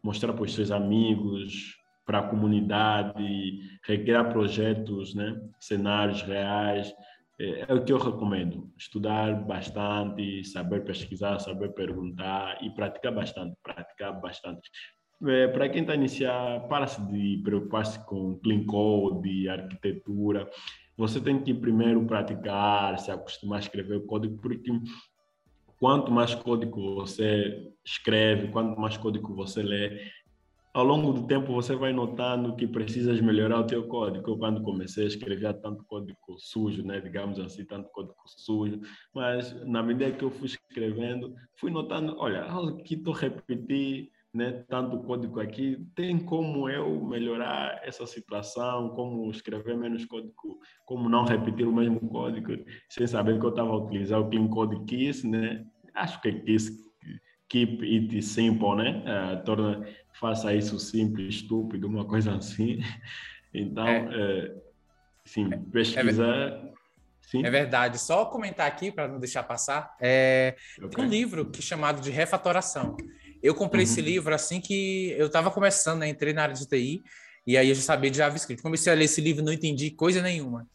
mostrar 0.00 0.32
para 0.32 0.44
os 0.44 0.54
seus 0.54 0.70
amigos, 0.70 1.76
para 2.06 2.20
a 2.20 2.28
comunidade, 2.28 3.60
recriar 3.82 4.32
projetos, 4.32 5.12
né? 5.14 5.40
cenários 5.58 6.22
reais. 6.22 6.94
É, 7.38 7.66
é 7.68 7.74
o 7.74 7.84
que 7.84 7.92
eu 7.92 7.98
recomendo. 7.98 8.70
Estudar 8.76 9.34
bastante, 9.44 10.44
saber 10.44 10.84
pesquisar, 10.84 11.38
saber 11.38 11.72
perguntar 11.72 12.58
e 12.62 12.70
praticar 12.70 13.14
bastante, 13.14 13.56
praticar 13.62 14.20
bastante. 14.20 14.68
É, 15.26 15.48
para 15.48 15.68
quem 15.68 15.82
está 15.82 15.92
a 15.92 15.96
iniciar, 15.96 16.68
para-se 16.68 17.00
de 17.06 17.40
preocupar-se 17.42 18.04
com 18.06 18.38
clean 18.38 18.64
code, 18.64 19.48
arquitetura. 19.48 20.48
Você 20.96 21.20
tem 21.20 21.40
que 21.40 21.54
primeiro 21.54 22.04
praticar, 22.06 22.98
se 22.98 23.10
acostumar 23.10 23.58
a 23.58 23.60
escrever 23.60 24.04
código, 24.06 24.36
porque 24.40 24.70
quanto 25.78 26.10
mais 26.10 26.34
código 26.34 26.96
você 26.96 27.72
escreve, 27.84 28.48
quanto 28.48 28.78
mais 28.80 28.96
código 28.96 29.34
você 29.34 29.62
lê, 29.62 30.10
ao 30.72 30.84
longo 30.84 31.12
do 31.12 31.26
tempo 31.26 31.52
você 31.52 31.74
vai 31.74 31.92
notando 31.92 32.54
que 32.54 32.66
precisas 32.66 33.20
melhorar 33.20 33.60
o 33.60 33.66
teu 33.66 33.86
código. 33.86 34.30
Eu, 34.30 34.38
quando 34.38 34.62
comecei 34.62 35.04
a 35.04 35.08
escrever 35.08 35.54
tanto 35.60 35.84
código 35.84 36.18
sujo, 36.38 36.84
né, 36.84 37.00
digamos 37.00 37.38
assim, 37.38 37.64
tanto 37.64 37.88
código 37.90 38.14
sujo, 38.26 38.80
mas 39.14 39.54
na 39.66 39.82
medida 39.82 40.10
que 40.12 40.24
eu 40.24 40.30
fui 40.30 40.46
escrevendo, 40.46 41.34
fui 41.56 41.70
notando, 41.70 42.16
olha, 42.18 42.44
aqui 42.44 42.94
estou 42.94 43.14
repetir 43.14 44.10
né, 44.32 44.64
tanto 44.68 44.98
código 45.00 45.40
aqui, 45.40 45.84
tem 45.94 46.18
como 46.18 46.68
eu 46.68 47.02
melhorar 47.02 47.80
essa 47.82 48.06
situação, 48.06 48.90
como 48.90 49.30
escrever 49.30 49.76
menos 49.76 50.04
código, 50.04 50.60
como 50.84 51.08
não 51.08 51.24
repetir 51.24 51.66
o 51.66 51.72
mesmo 51.72 51.98
código, 52.08 52.52
sem 52.88 53.06
saber 53.06 53.38
que 53.38 53.44
eu 53.44 53.50
estava 53.50 53.70
a 53.70 53.76
utilizar 53.76 54.20
o 54.20 54.28
Clean 54.28 54.46
Code 54.48 54.84
Kiss, 54.84 55.26
né? 55.26 55.66
Acho 55.94 56.20
que 56.20 56.30
Kiss 56.30 56.70
keep 57.48 57.82
it 57.82 58.22
simple, 58.22 58.76
né? 58.76 59.02
Uh, 59.06 59.44
torna, 59.44 59.86
faça 60.18 60.54
isso 60.54 60.78
simples, 60.78 61.36
estúpido, 61.36 61.86
uma 61.86 62.04
coisa 62.04 62.34
assim. 62.36 62.80
Então, 63.54 63.88
é. 63.88 64.06
É, 64.12 64.54
sim, 65.24 65.48
pesquisar. 65.72 66.36
É, 66.36 66.72
sim. 67.22 67.46
é 67.46 67.50
verdade. 67.50 67.98
Só 67.98 68.26
comentar 68.26 68.66
aqui, 68.66 68.92
para 68.92 69.08
não 69.08 69.18
deixar 69.18 69.42
passar, 69.42 69.96
é, 69.98 70.54
okay. 70.76 70.90
tem 70.90 71.04
um 71.06 71.08
livro 71.08 71.46
que 71.46 71.60
é 71.60 71.62
chamado 71.62 72.02
de 72.02 72.10
Refatoração. 72.10 72.94
Eu 73.42 73.54
comprei 73.54 73.86
uhum. 73.86 73.90
esse 73.90 74.02
livro 74.02 74.34
assim 74.34 74.60
que 74.60 75.14
eu 75.16 75.28
estava 75.28 75.50
começando, 75.50 76.00
né? 76.00 76.10
Entrei 76.10 76.34
na 76.34 76.42
área 76.42 76.54
de 76.54 76.68
TI, 76.68 77.02
e 77.48 77.56
aí 77.56 77.70
eu 77.70 77.74
já 77.74 77.80
sabia 77.80 78.10
de 78.10 78.18
JavaScript. 78.18 78.62
Comecei 78.62 78.92
a 78.92 78.96
ler 78.96 79.06
esse 79.06 79.20
livro, 79.20 79.42
não 79.42 79.52
entendi 79.52 79.90
coisa 79.90 80.20
nenhuma. 80.20 80.68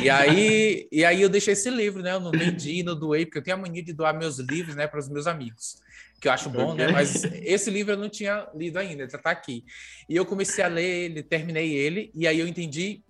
E 0.00 0.08
aí, 0.08 0.86
e 0.92 1.04
aí 1.04 1.20
eu 1.20 1.28
deixei 1.28 1.54
esse 1.54 1.68
livro, 1.68 2.02
né? 2.02 2.12
Eu 2.12 2.20
não 2.20 2.30
vendi, 2.30 2.84
não 2.84 2.96
doei, 2.96 3.26
porque 3.26 3.38
eu 3.38 3.42
tenho 3.42 3.56
a 3.56 3.60
mania 3.60 3.82
de 3.82 3.92
doar 3.92 4.16
meus 4.16 4.38
livros, 4.38 4.76
né, 4.76 4.86
para 4.86 5.00
os 5.00 5.08
meus 5.08 5.26
amigos 5.26 5.82
que 6.20 6.28
eu 6.28 6.32
acho 6.32 6.48
bom, 6.48 6.72
né? 6.74 6.84
okay. 6.84 6.86
né? 6.86 6.92
Mas 6.92 7.24
esse 7.44 7.70
livro 7.70 7.92
eu 7.92 7.98
não 7.98 8.08
tinha 8.08 8.48
lido 8.54 8.78
ainda, 8.78 9.06
já 9.06 9.18
está 9.18 9.30
aqui. 9.30 9.62
E 10.08 10.16
eu 10.16 10.24
comecei 10.24 10.64
a 10.64 10.68
ler 10.68 10.82
ele, 10.82 11.22
terminei 11.22 11.74
ele, 11.74 12.10
e 12.14 12.26
aí 12.26 12.40
eu 12.40 12.48
entendi 12.48 13.04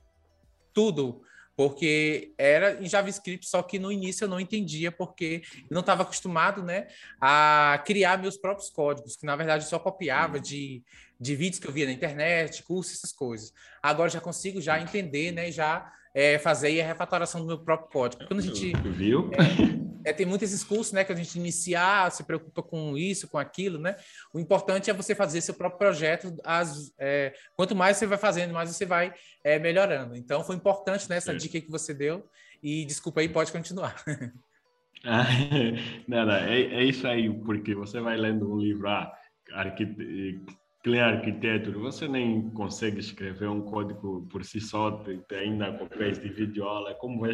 tudo, 0.73 1.23
porque 1.57 2.35
era 2.37 2.83
em 2.83 2.89
JavaScript, 2.89 3.49
só 3.49 3.63
que 3.63 3.79
no 3.79 3.93
início 3.93 4.25
eu 4.25 4.29
não 4.29 4.41
entendia, 4.41 4.91
porque 4.91 5.43
eu 5.59 5.75
não 5.75 5.81
estava 5.81 6.03
acostumado, 6.03 6.65
né, 6.65 6.89
a 7.21 7.81
criar 7.87 8.19
meus 8.19 8.37
próprios 8.37 8.69
códigos, 8.69 9.15
que 9.15 9.25
na 9.25 9.37
verdade 9.37 9.63
eu 9.63 9.71
só 9.71 9.79
copiava 9.79 10.41
de, 10.41 10.83
de 11.25 11.35
vídeos 11.35 11.59
que 11.59 11.67
eu 11.67 11.73
via 11.73 11.87
na 11.87 11.93
internet, 11.93 12.63
cursos, 12.63 12.99
essas 12.99 13.11
coisas. 13.11 13.51
Agora 13.83 14.11
já 14.11 14.21
consigo 14.21 14.61
já 14.61 14.79
entender, 14.79 15.33
né, 15.33 15.51
já 15.51 15.91
é, 16.15 16.39
fazer 16.39 16.79
a 16.83 16.87
refatoração 16.87 17.41
do 17.41 17.47
meu 17.47 17.59
próprio 17.59 17.89
código. 17.91 18.27
Quando 18.27 18.41
a 18.41 18.43
gente 18.43 18.73
viu? 18.91 19.31
É, 20.05 20.11
é, 20.11 20.13
tem 20.13 20.27
muitos 20.27 20.53
esses 20.53 20.63
cursos, 20.63 20.93
né, 20.93 21.03
que 21.03 21.11
a 21.11 21.17
gente 21.17 21.39
iniciar, 21.39 22.13
se 22.13 22.25
preocupa 22.25 22.63
com 22.63 22.95
isso, 22.95 23.27
com 23.27 23.39
aquilo, 23.39 23.79
né? 23.79 23.97
O 24.35 24.39
importante 24.39 24.91
é 24.91 24.93
você 24.93 25.15
fazer 25.15 25.41
seu 25.41 25.55
próprio 25.55 25.79
projeto. 25.79 26.37
As, 26.45 26.93
é, 26.99 27.33
quanto 27.57 27.75
mais 27.75 27.97
você 27.97 28.07
vai 28.07 28.19
fazendo, 28.19 28.53
mais 28.53 28.69
você 28.69 28.85
vai 28.85 29.15
é, 29.43 29.59
melhorando. 29.59 30.15
Então, 30.15 30.45
foi 30.45 30.57
importante 30.57 31.09
nessa 31.09 31.33
né, 31.33 31.39
dica 31.39 31.59
que 31.59 31.71
você 31.71 31.95
deu. 31.95 32.29
E 32.63 32.85
desculpa 32.85 33.23
aí, 33.23 33.29
pode 33.31 33.51
continuar. 33.51 33.97
Ah, 35.07 35.27
não, 36.09 36.31
é, 36.31 36.61
é 36.63 36.83
isso 36.83 37.07
aí, 37.07 37.29
porque 37.31 37.75
você 37.75 38.01
vai 38.01 38.17
lendo 38.17 38.51
um 38.51 38.57
livro, 38.57 38.89
ah, 38.89 39.13
Clean 40.85 41.03
Architecture, 41.03 41.79
você 41.79 42.07
nem 42.07 42.51
consegue 42.51 43.01
escrever 43.01 43.49
um 43.49 43.63
código 43.63 44.29
por 44.31 44.45
si 44.45 44.61
só, 44.61 45.03
ainda 45.33 45.73
cópias 45.73 46.21
de 46.21 46.29
videoaula, 46.29 46.91
é 46.91 46.95
como 46.95 47.21
vai 47.21 47.33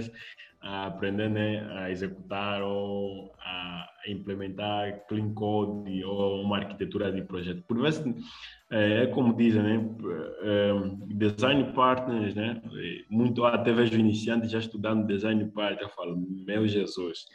aprender 0.60 1.28
né, 1.28 1.68
a 1.72 1.90
executar 1.90 2.62
ou 2.62 3.34
a 3.40 3.88
implementar 4.06 5.04
clean 5.08 5.34
code 5.34 6.04
ou 6.04 6.42
uma 6.42 6.58
arquitetura 6.58 7.10
de 7.10 7.22
projeto. 7.22 7.60
Por 7.66 7.82
vezes, 7.82 8.04
é, 8.70 9.02
é 9.02 9.06
como 9.08 9.34
dizem, 9.34 9.62
né, 9.62 9.96
é, 10.42 10.72
design 11.08 11.72
partners, 11.72 12.36
né, 12.36 12.62
muito 13.10 13.44
até 13.44 13.72
vejo 13.72 13.98
iniciantes 13.98 14.48
já 14.48 14.60
estudando 14.60 15.08
design 15.08 15.44
partner, 15.50 15.82
eu 15.82 15.90
falo, 15.90 16.16
meu 16.46 16.68
Jesus, 16.68 17.26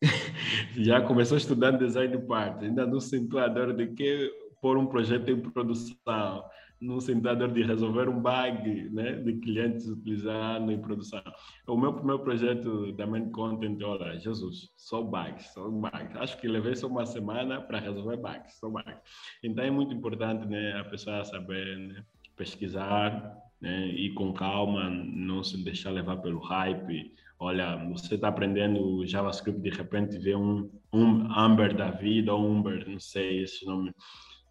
já 0.78 1.00
começou 1.00 1.36
estudando 1.36 1.78
design 1.78 2.16
partner, 2.26 2.70
ainda 2.70 2.86
não 2.86 3.00
sentou 3.00 3.40
a 3.40 3.48
dor 3.48 3.74
de 3.74 3.88
que 3.88 4.30
pôr 4.60 4.76
um 4.76 4.86
projeto 4.86 5.30
em 5.30 5.40
produção, 5.40 6.44
no 6.80 7.00
sentido 7.00 7.46
de 7.48 7.62
resolver 7.62 8.08
um 8.08 8.20
bug 8.20 8.88
né, 8.90 9.12
de 9.12 9.34
clientes 9.34 9.86
utilizando 9.86 10.72
em 10.72 10.80
produção. 10.80 11.22
O 11.66 11.76
meu 11.76 11.92
primeiro 11.92 12.22
projeto 12.22 12.92
da 12.92 13.06
Main 13.06 13.30
Content, 13.30 13.80
olha, 13.82 14.18
Jesus, 14.18 14.70
só 14.76 15.02
bugs, 15.02 15.52
só 15.52 15.68
bugs. 15.68 16.16
Acho 16.16 16.40
que 16.40 16.48
levei 16.48 16.74
só 16.74 16.86
uma 16.86 17.04
semana 17.04 17.60
para 17.60 17.78
resolver 17.78 18.16
bugs, 18.16 18.58
só 18.58 18.70
bugs. 18.70 18.98
Então 19.42 19.62
é 19.62 19.70
muito 19.70 19.92
importante 19.92 20.46
né, 20.46 20.78
a 20.80 20.84
pessoa 20.84 21.22
saber 21.24 21.76
né, 21.78 22.02
pesquisar 22.34 23.36
né, 23.60 23.88
e 23.88 24.14
com 24.14 24.32
calma, 24.32 24.88
não 24.88 25.44
se 25.44 25.62
deixar 25.62 25.90
levar 25.90 26.16
pelo 26.16 26.40
hype. 26.40 27.12
Olha, 27.38 27.76
você 27.88 28.14
está 28.14 28.28
aprendendo 28.28 29.04
JavaScript, 29.06 29.60
de 29.60 29.70
repente 29.70 30.18
vê 30.18 30.34
um, 30.34 30.70
um 30.92 31.30
Amber 31.38 31.76
da 31.76 31.90
vida, 31.90 32.34
ou 32.34 32.42
um 32.42 32.58
Umber, 32.58 32.88
não 32.88 32.98
sei 32.98 33.42
esse 33.42 33.66
nome 33.66 33.92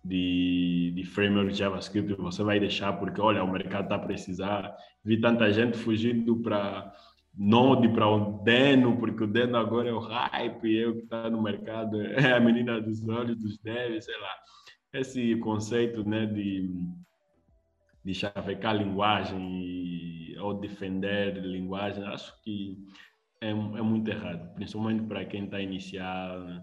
de, 0.03 0.91
de 0.95 1.03
framework 1.03 1.53
JavaScript 1.53 2.13
você 2.15 2.43
vai 2.43 2.59
deixar 2.59 2.93
porque, 2.93 3.19
olha, 3.19 3.43
o 3.43 3.51
mercado 3.51 3.83
está 3.83 3.95
a 3.95 3.99
precisar. 3.99 4.75
Vi 5.03 5.19
tanta 5.19 5.51
gente 5.51 5.77
fugindo 5.77 6.37
para 6.37 6.93
Node, 7.37 7.87
para 7.89 8.07
o 8.07 8.41
Deno, 8.43 8.97
porque 8.97 9.23
o 9.23 9.27
Deno 9.27 9.57
agora 9.57 9.89
é 9.89 9.93
o 9.93 9.99
hype, 9.99 10.67
e 10.67 10.77
eu 10.77 10.95
que 10.95 11.03
está 11.03 11.29
no 11.29 11.41
mercado, 11.41 12.01
é 12.01 12.33
a 12.33 12.39
menina 12.39 12.81
dos 12.81 13.07
olhos 13.07 13.37
dos 13.37 13.57
devs, 13.59 14.05
sei 14.05 14.19
lá. 14.19 14.35
Esse 14.91 15.35
conceito 15.37 16.03
né, 16.03 16.25
de, 16.25 16.69
de 18.03 18.13
chavecar 18.13 18.75
linguagem 18.75 20.35
ou 20.39 20.53
defender 20.55 21.35
linguagem, 21.37 22.03
acho 22.05 22.33
que 22.41 22.77
é, 23.41 23.49
é 23.49 23.53
muito 23.53 24.09
errado, 24.09 24.53
principalmente 24.55 25.03
para 25.03 25.23
quem 25.25 25.45
está 25.45 25.61
iniciando 25.61 26.61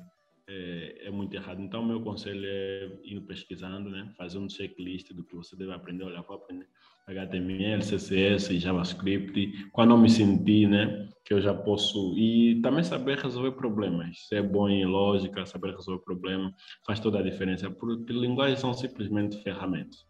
é, 0.48 1.06
é, 1.06 1.10
muito 1.10 1.34
errado. 1.34 1.60
Então, 1.60 1.84
meu 1.84 2.00
conselho 2.00 2.44
é 2.44 2.88
ir 3.04 3.20
pesquisando, 3.22 3.90
né? 3.90 4.12
fazer 4.16 4.38
um 4.38 4.48
checklist 4.48 5.12
do 5.12 5.24
que 5.24 5.34
você 5.34 5.56
deve 5.56 5.72
aprender. 5.72 6.04
Olha, 6.04 6.22
vou 6.22 6.36
aprender 6.36 6.68
HTML, 7.06 7.82
CSS, 7.82 8.58
JavaScript. 8.58 9.68
Quando 9.72 9.90
eu 9.92 9.98
me 9.98 10.08
sentir, 10.08 10.68
né, 10.68 11.08
que 11.24 11.34
eu 11.34 11.40
já 11.40 11.52
posso. 11.52 12.16
E 12.16 12.60
também 12.62 12.84
saber 12.84 13.18
resolver 13.18 13.52
problemas. 13.52 14.26
Ser 14.28 14.42
bom 14.42 14.68
em 14.68 14.84
lógica, 14.84 15.44
saber 15.46 15.74
resolver 15.74 16.04
problemas, 16.04 16.52
faz 16.84 17.00
toda 17.00 17.18
a 17.18 17.22
diferença. 17.22 17.70
Porque 17.70 18.12
linguagens 18.12 18.60
são 18.60 18.72
simplesmente 18.72 19.42
ferramentas. 19.42 20.06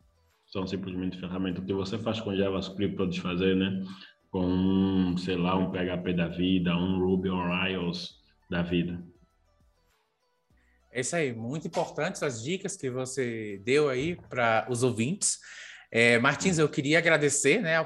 São 0.46 0.66
simplesmente 0.66 1.18
ferramentas. 1.18 1.62
O 1.62 1.66
que 1.66 1.72
você 1.72 1.98
faz 1.98 2.20
com 2.20 2.36
JavaScript, 2.36 2.96
pode 2.96 3.20
fazer, 3.20 3.56
né? 3.56 3.82
Com, 4.30 5.16
sei 5.16 5.36
lá, 5.36 5.56
um 5.56 5.70
PHP 5.70 6.12
da 6.12 6.28
vida, 6.28 6.76
um 6.76 6.98
Ruby 6.98 7.30
on 7.30 7.42
Rails 7.42 8.22
da 8.50 8.62
vida. 8.62 9.02
É 10.96 11.00
isso 11.00 11.14
aí, 11.14 11.34
muito 11.34 11.66
importantes 11.66 12.22
as 12.22 12.42
dicas 12.42 12.74
que 12.74 12.88
você 12.88 13.60
deu 13.62 13.90
aí 13.90 14.16
para 14.30 14.66
os 14.70 14.82
ouvintes. 14.82 15.36
É, 15.92 16.18
Martins, 16.18 16.56
eu 16.56 16.66
queria 16.70 16.96
agradecer, 16.96 17.60
né, 17.60 17.84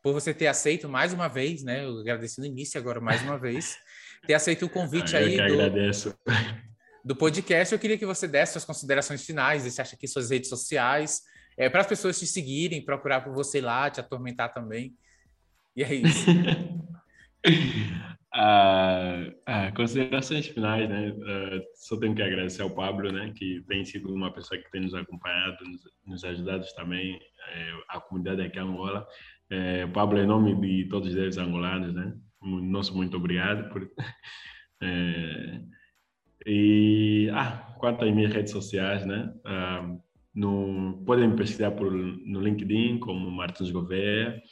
por 0.00 0.12
você 0.12 0.32
ter 0.32 0.46
aceito 0.46 0.88
mais 0.88 1.12
uma 1.12 1.26
vez, 1.26 1.64
né, 1.64 1.84
eu 1.84 1.98
agradeci 1.98 2.38
no 2.38 2.46
início, 2.46 2.78
agora 2.78 3.00
mais 3.00 3.20
uma 3.22 3.36
vez, 3.36 3.76
ter 4.24 4.34
aceito 4.34 4.66
o 4.66 4.70
convite 4.70 5.16
ah, 5.16 5.18
aí 5.18 5.36
do, 5.36 5.42
agradeço. 5.42 6.14
do 7.04 7.16
podcast. 7.16 7.74
Eu 7.74 7.78
queria 7.80 7.98
que 7.98 8.06
você 8.06 8.28
desse 8.28 8.52
suas 8.52 8.64
considerações 8.64 9.26
finais, 9.26 9.64
deixasse 9.64 9.96
aqui 9.96 10.06
suas 10.06 10.30
redes 10.30 10.48
sociais, 10.48 11.22
é, 11.58 11.68
para 11.68 11.80
as 11.80 11.88
pessoas 11.88 12.20
te 12.20 12.26
seguirem, 12.26 12.84
procurar 12.84 13.22
por 13.22 13.34
você 13.34 13.60
lá, 13.60 13.90
te 13.90 13.98
atormentar 13.98 14.54
também. 14.54 14.94
E 15.74 15.82
é 15.82 15.92
isso. 15.92 16.26
Ah, 18.36 19.30
ah, 19.46 19.72
considerações 19.72 20.48
finais, 20.48 20.88
né? 20.88 21.10
Uh, 21.10 21.62
só 21.76 21.96
tenho 21.96 22.16
que 22.16 22.22
agradecer 22.22 22.62
ao 22.62 22.70
Pablo, 22.70 23.12
né? 23.12 23.32
Que 23.32 23.62
tem 23.68 23.84
sido 23.84 24.12
uma 24.12 24.32
pessoa 24.32 24.60
que 24.60 24.68
tem 24.72 24.80
nos 24.80 24.92
acompanhado, 24.92 25.56
nos, 25.64 25.82
nos 26.04 26.24
ajudado 26.24 26.66
também, 26.74 27.14
eh, 27.14 27.72
a 27.88 28.00
comunidade 28.00 28.42
aqui 28.42 28.58
em 28.58 28.62
Angola. 28.62 29.06
Eh, 29.50 29.86
Pablo, 29.86 30.18
em 30.18 30.26
nome 30.26 30.52
de 30.56 30.88
todos 30.88 31.14
os 31.14 31.38
angolanos, 31.38 31.94
né? 31.94 32.12
Nosso 32.42 32.96
muito 32.96 33.16
obrigado 33.16 33.68
por... 33.70 33.88
Eh, 34.82 35.60
e, 36.46 37.30
ah, 37.32 37.74
quanto 37.78 38.04
às 38.04 38.12
minhas 38.12 38.32
redes 38.32 38.52
sociais, 38.52 39.06
né? 39.06 39.32
Uh, 39.46 40.02
no, 40.34 41.02
podem 41.06 41.28
me 41.28 41.36
pesquisar 41.36 41.70
por, 41.70 41.90
no 41.90 42.40
LinkedIn 42.40 42.98
como 42.98 43.30
Martins 43.30 43.70
Gouveia, 43.70 44.42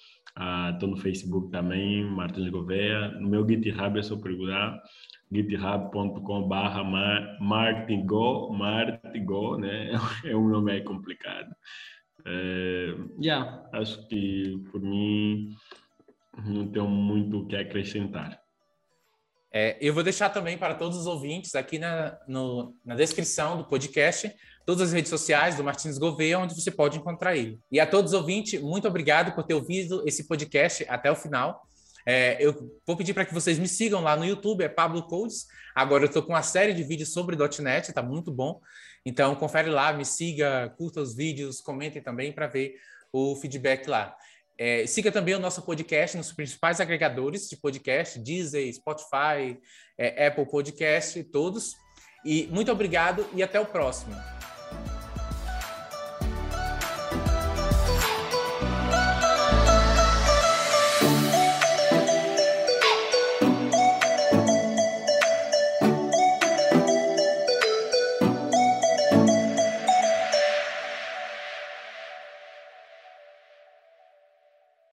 Estou 0.73 0.89
uh, 0.89 0.93
no 0.93 0.97
Facebook 0.97 1.51
também, 1.51 2.05
Martins 2.05 2.49
Gouveia. 2.49 3.09
No 3.21 3.29
meu 3.29 3.47
GitHub 3.47 3.99
é 3.99 4.03
só 4.03 4.17
procurar 4.17 4.83
github.com 5.31 6.49
barra 6.49 6.83
martingo, 7.41 8.51
martingo, 8.53 9.59
né? 9.59 9.91
É 10.25 10.35
um 10.35 10.49
nome 10.49 10.81
complicado. 10.83 11.55
É, 12.25 12.95
yeah, 13.21 13.69
acho 13.73 14.07
que 14.09 14.63
por 14.71 14.81
mim 14.81 15.51
não 16.47 16.69
tenho 16.69 16.89
muito 16.89 17.41
o 17.41 17.47
que 17.47 17.57
acrescentar. 17.57 18.41
É, 19.53 19.77
eu 19.81 19.93
vou 19.93 20.03
deixar 20.03 20.31
também 20.31 20.57
para 20.57 20.75
todos 20.75 20.97
os 20.97 21.07
ouvintes 21.07 21.55
aqui 21.55 21.79
na, 21.79 22.19
no, 22.27 22.75
na 22.85 22.95
descrição 22.95 23.59
do 23.59 23.65
podcast 23.65 24.33
todas 24.65 24.89
as 24.89 24.93
redes 24.93 25.11
sociais 25.11 25.57
do 25.57 25.65
Martins 25.65 25.99
Gouveia, 25.99 26.39
onde 26.39 26.55
você 26.55 26.71
pode 26.71 26.99
encontrar 26.99 27.37
ele. 27.37 27.59
E 27.71 27.81
a 27.81 27.87
todos 27.87 28.13
os 28.13 28.19
ouvintes, 28.19 28.61
muito 28.61 28.87
obrigado 28.87 29.35
por 29.35 29.45
ter 29.45 29.55
ouvido 29.55 30.03
esse 30.07 30.27
podcast 30.27 30.85
até 30.89 31.11
o 31.11 31.17
final. 31.17 31.67
É, 32.05 32.37
eu 32.41 32.73
vou 32.87 32.97
pedir 32.97 33.15
para 33.15 33.25
que 33.25 33.35
vocês 33.35 33.59
me 33.59 33.69
sigam 33.69 34.01
lá 34.01 34.17
no 34.17 34.25
YouTube, 34.25 34.65
é 34.65 34.69
Pablo 34.69 35.03
Codes. 35.05 35.47
Agora 35.75 36.05
eu 36.05 36.09
estou 36.09 36.23
com 36.23 36.33
uma 36.33 36.43
série 36.43 36.75
de 36.75 36.83
vídeos 36.83 37.13
sobre 37.13 37.37
.NET, 37.37 37.89
está 37.89 38.03
muito 38.03 38.31
bom. 38.33 38.61
Então 39.05 39.35
confere 39.35 39.71
lá, 39.71 39.93
me 39.93 40.05
siga, 40.05 40.73
curta 40.77 41.01
os 41.01 41.15
vídeos, 41.15 41.61
comentem 41.61 42.03
também 42.03 42.33
para 42.33 42.47
ver 42.47 42.75
o 43.13 43.37
feedback 43.37 43.87
lá. 43.89 44.17
É, 44.59 44.87
siga 44.87 45.11
também 45.11 45.35
o 45.35 45.41
nosso 45.41 45.63
podcast 45.63 46.17
nos 46.17 46.33
principais 46.33 46.81
agregadores 46.81 47.49
de 47.49 47.57
podcast, 47.57 48.19
Deezer, 48.19 48.73
Spotify, 48.73 49.59
é, 49.99 50.27
Apple 50.27 50.47
Podcast, 50.47 51.23
todos. 51.25 51.75
E 52.25 52.47
muito 52.49 52.71
obrigado 52.71 53.27
e 53.35 53.43
até 53.43 53.59
o 53.59 53.67
próximo. 53.67 54.15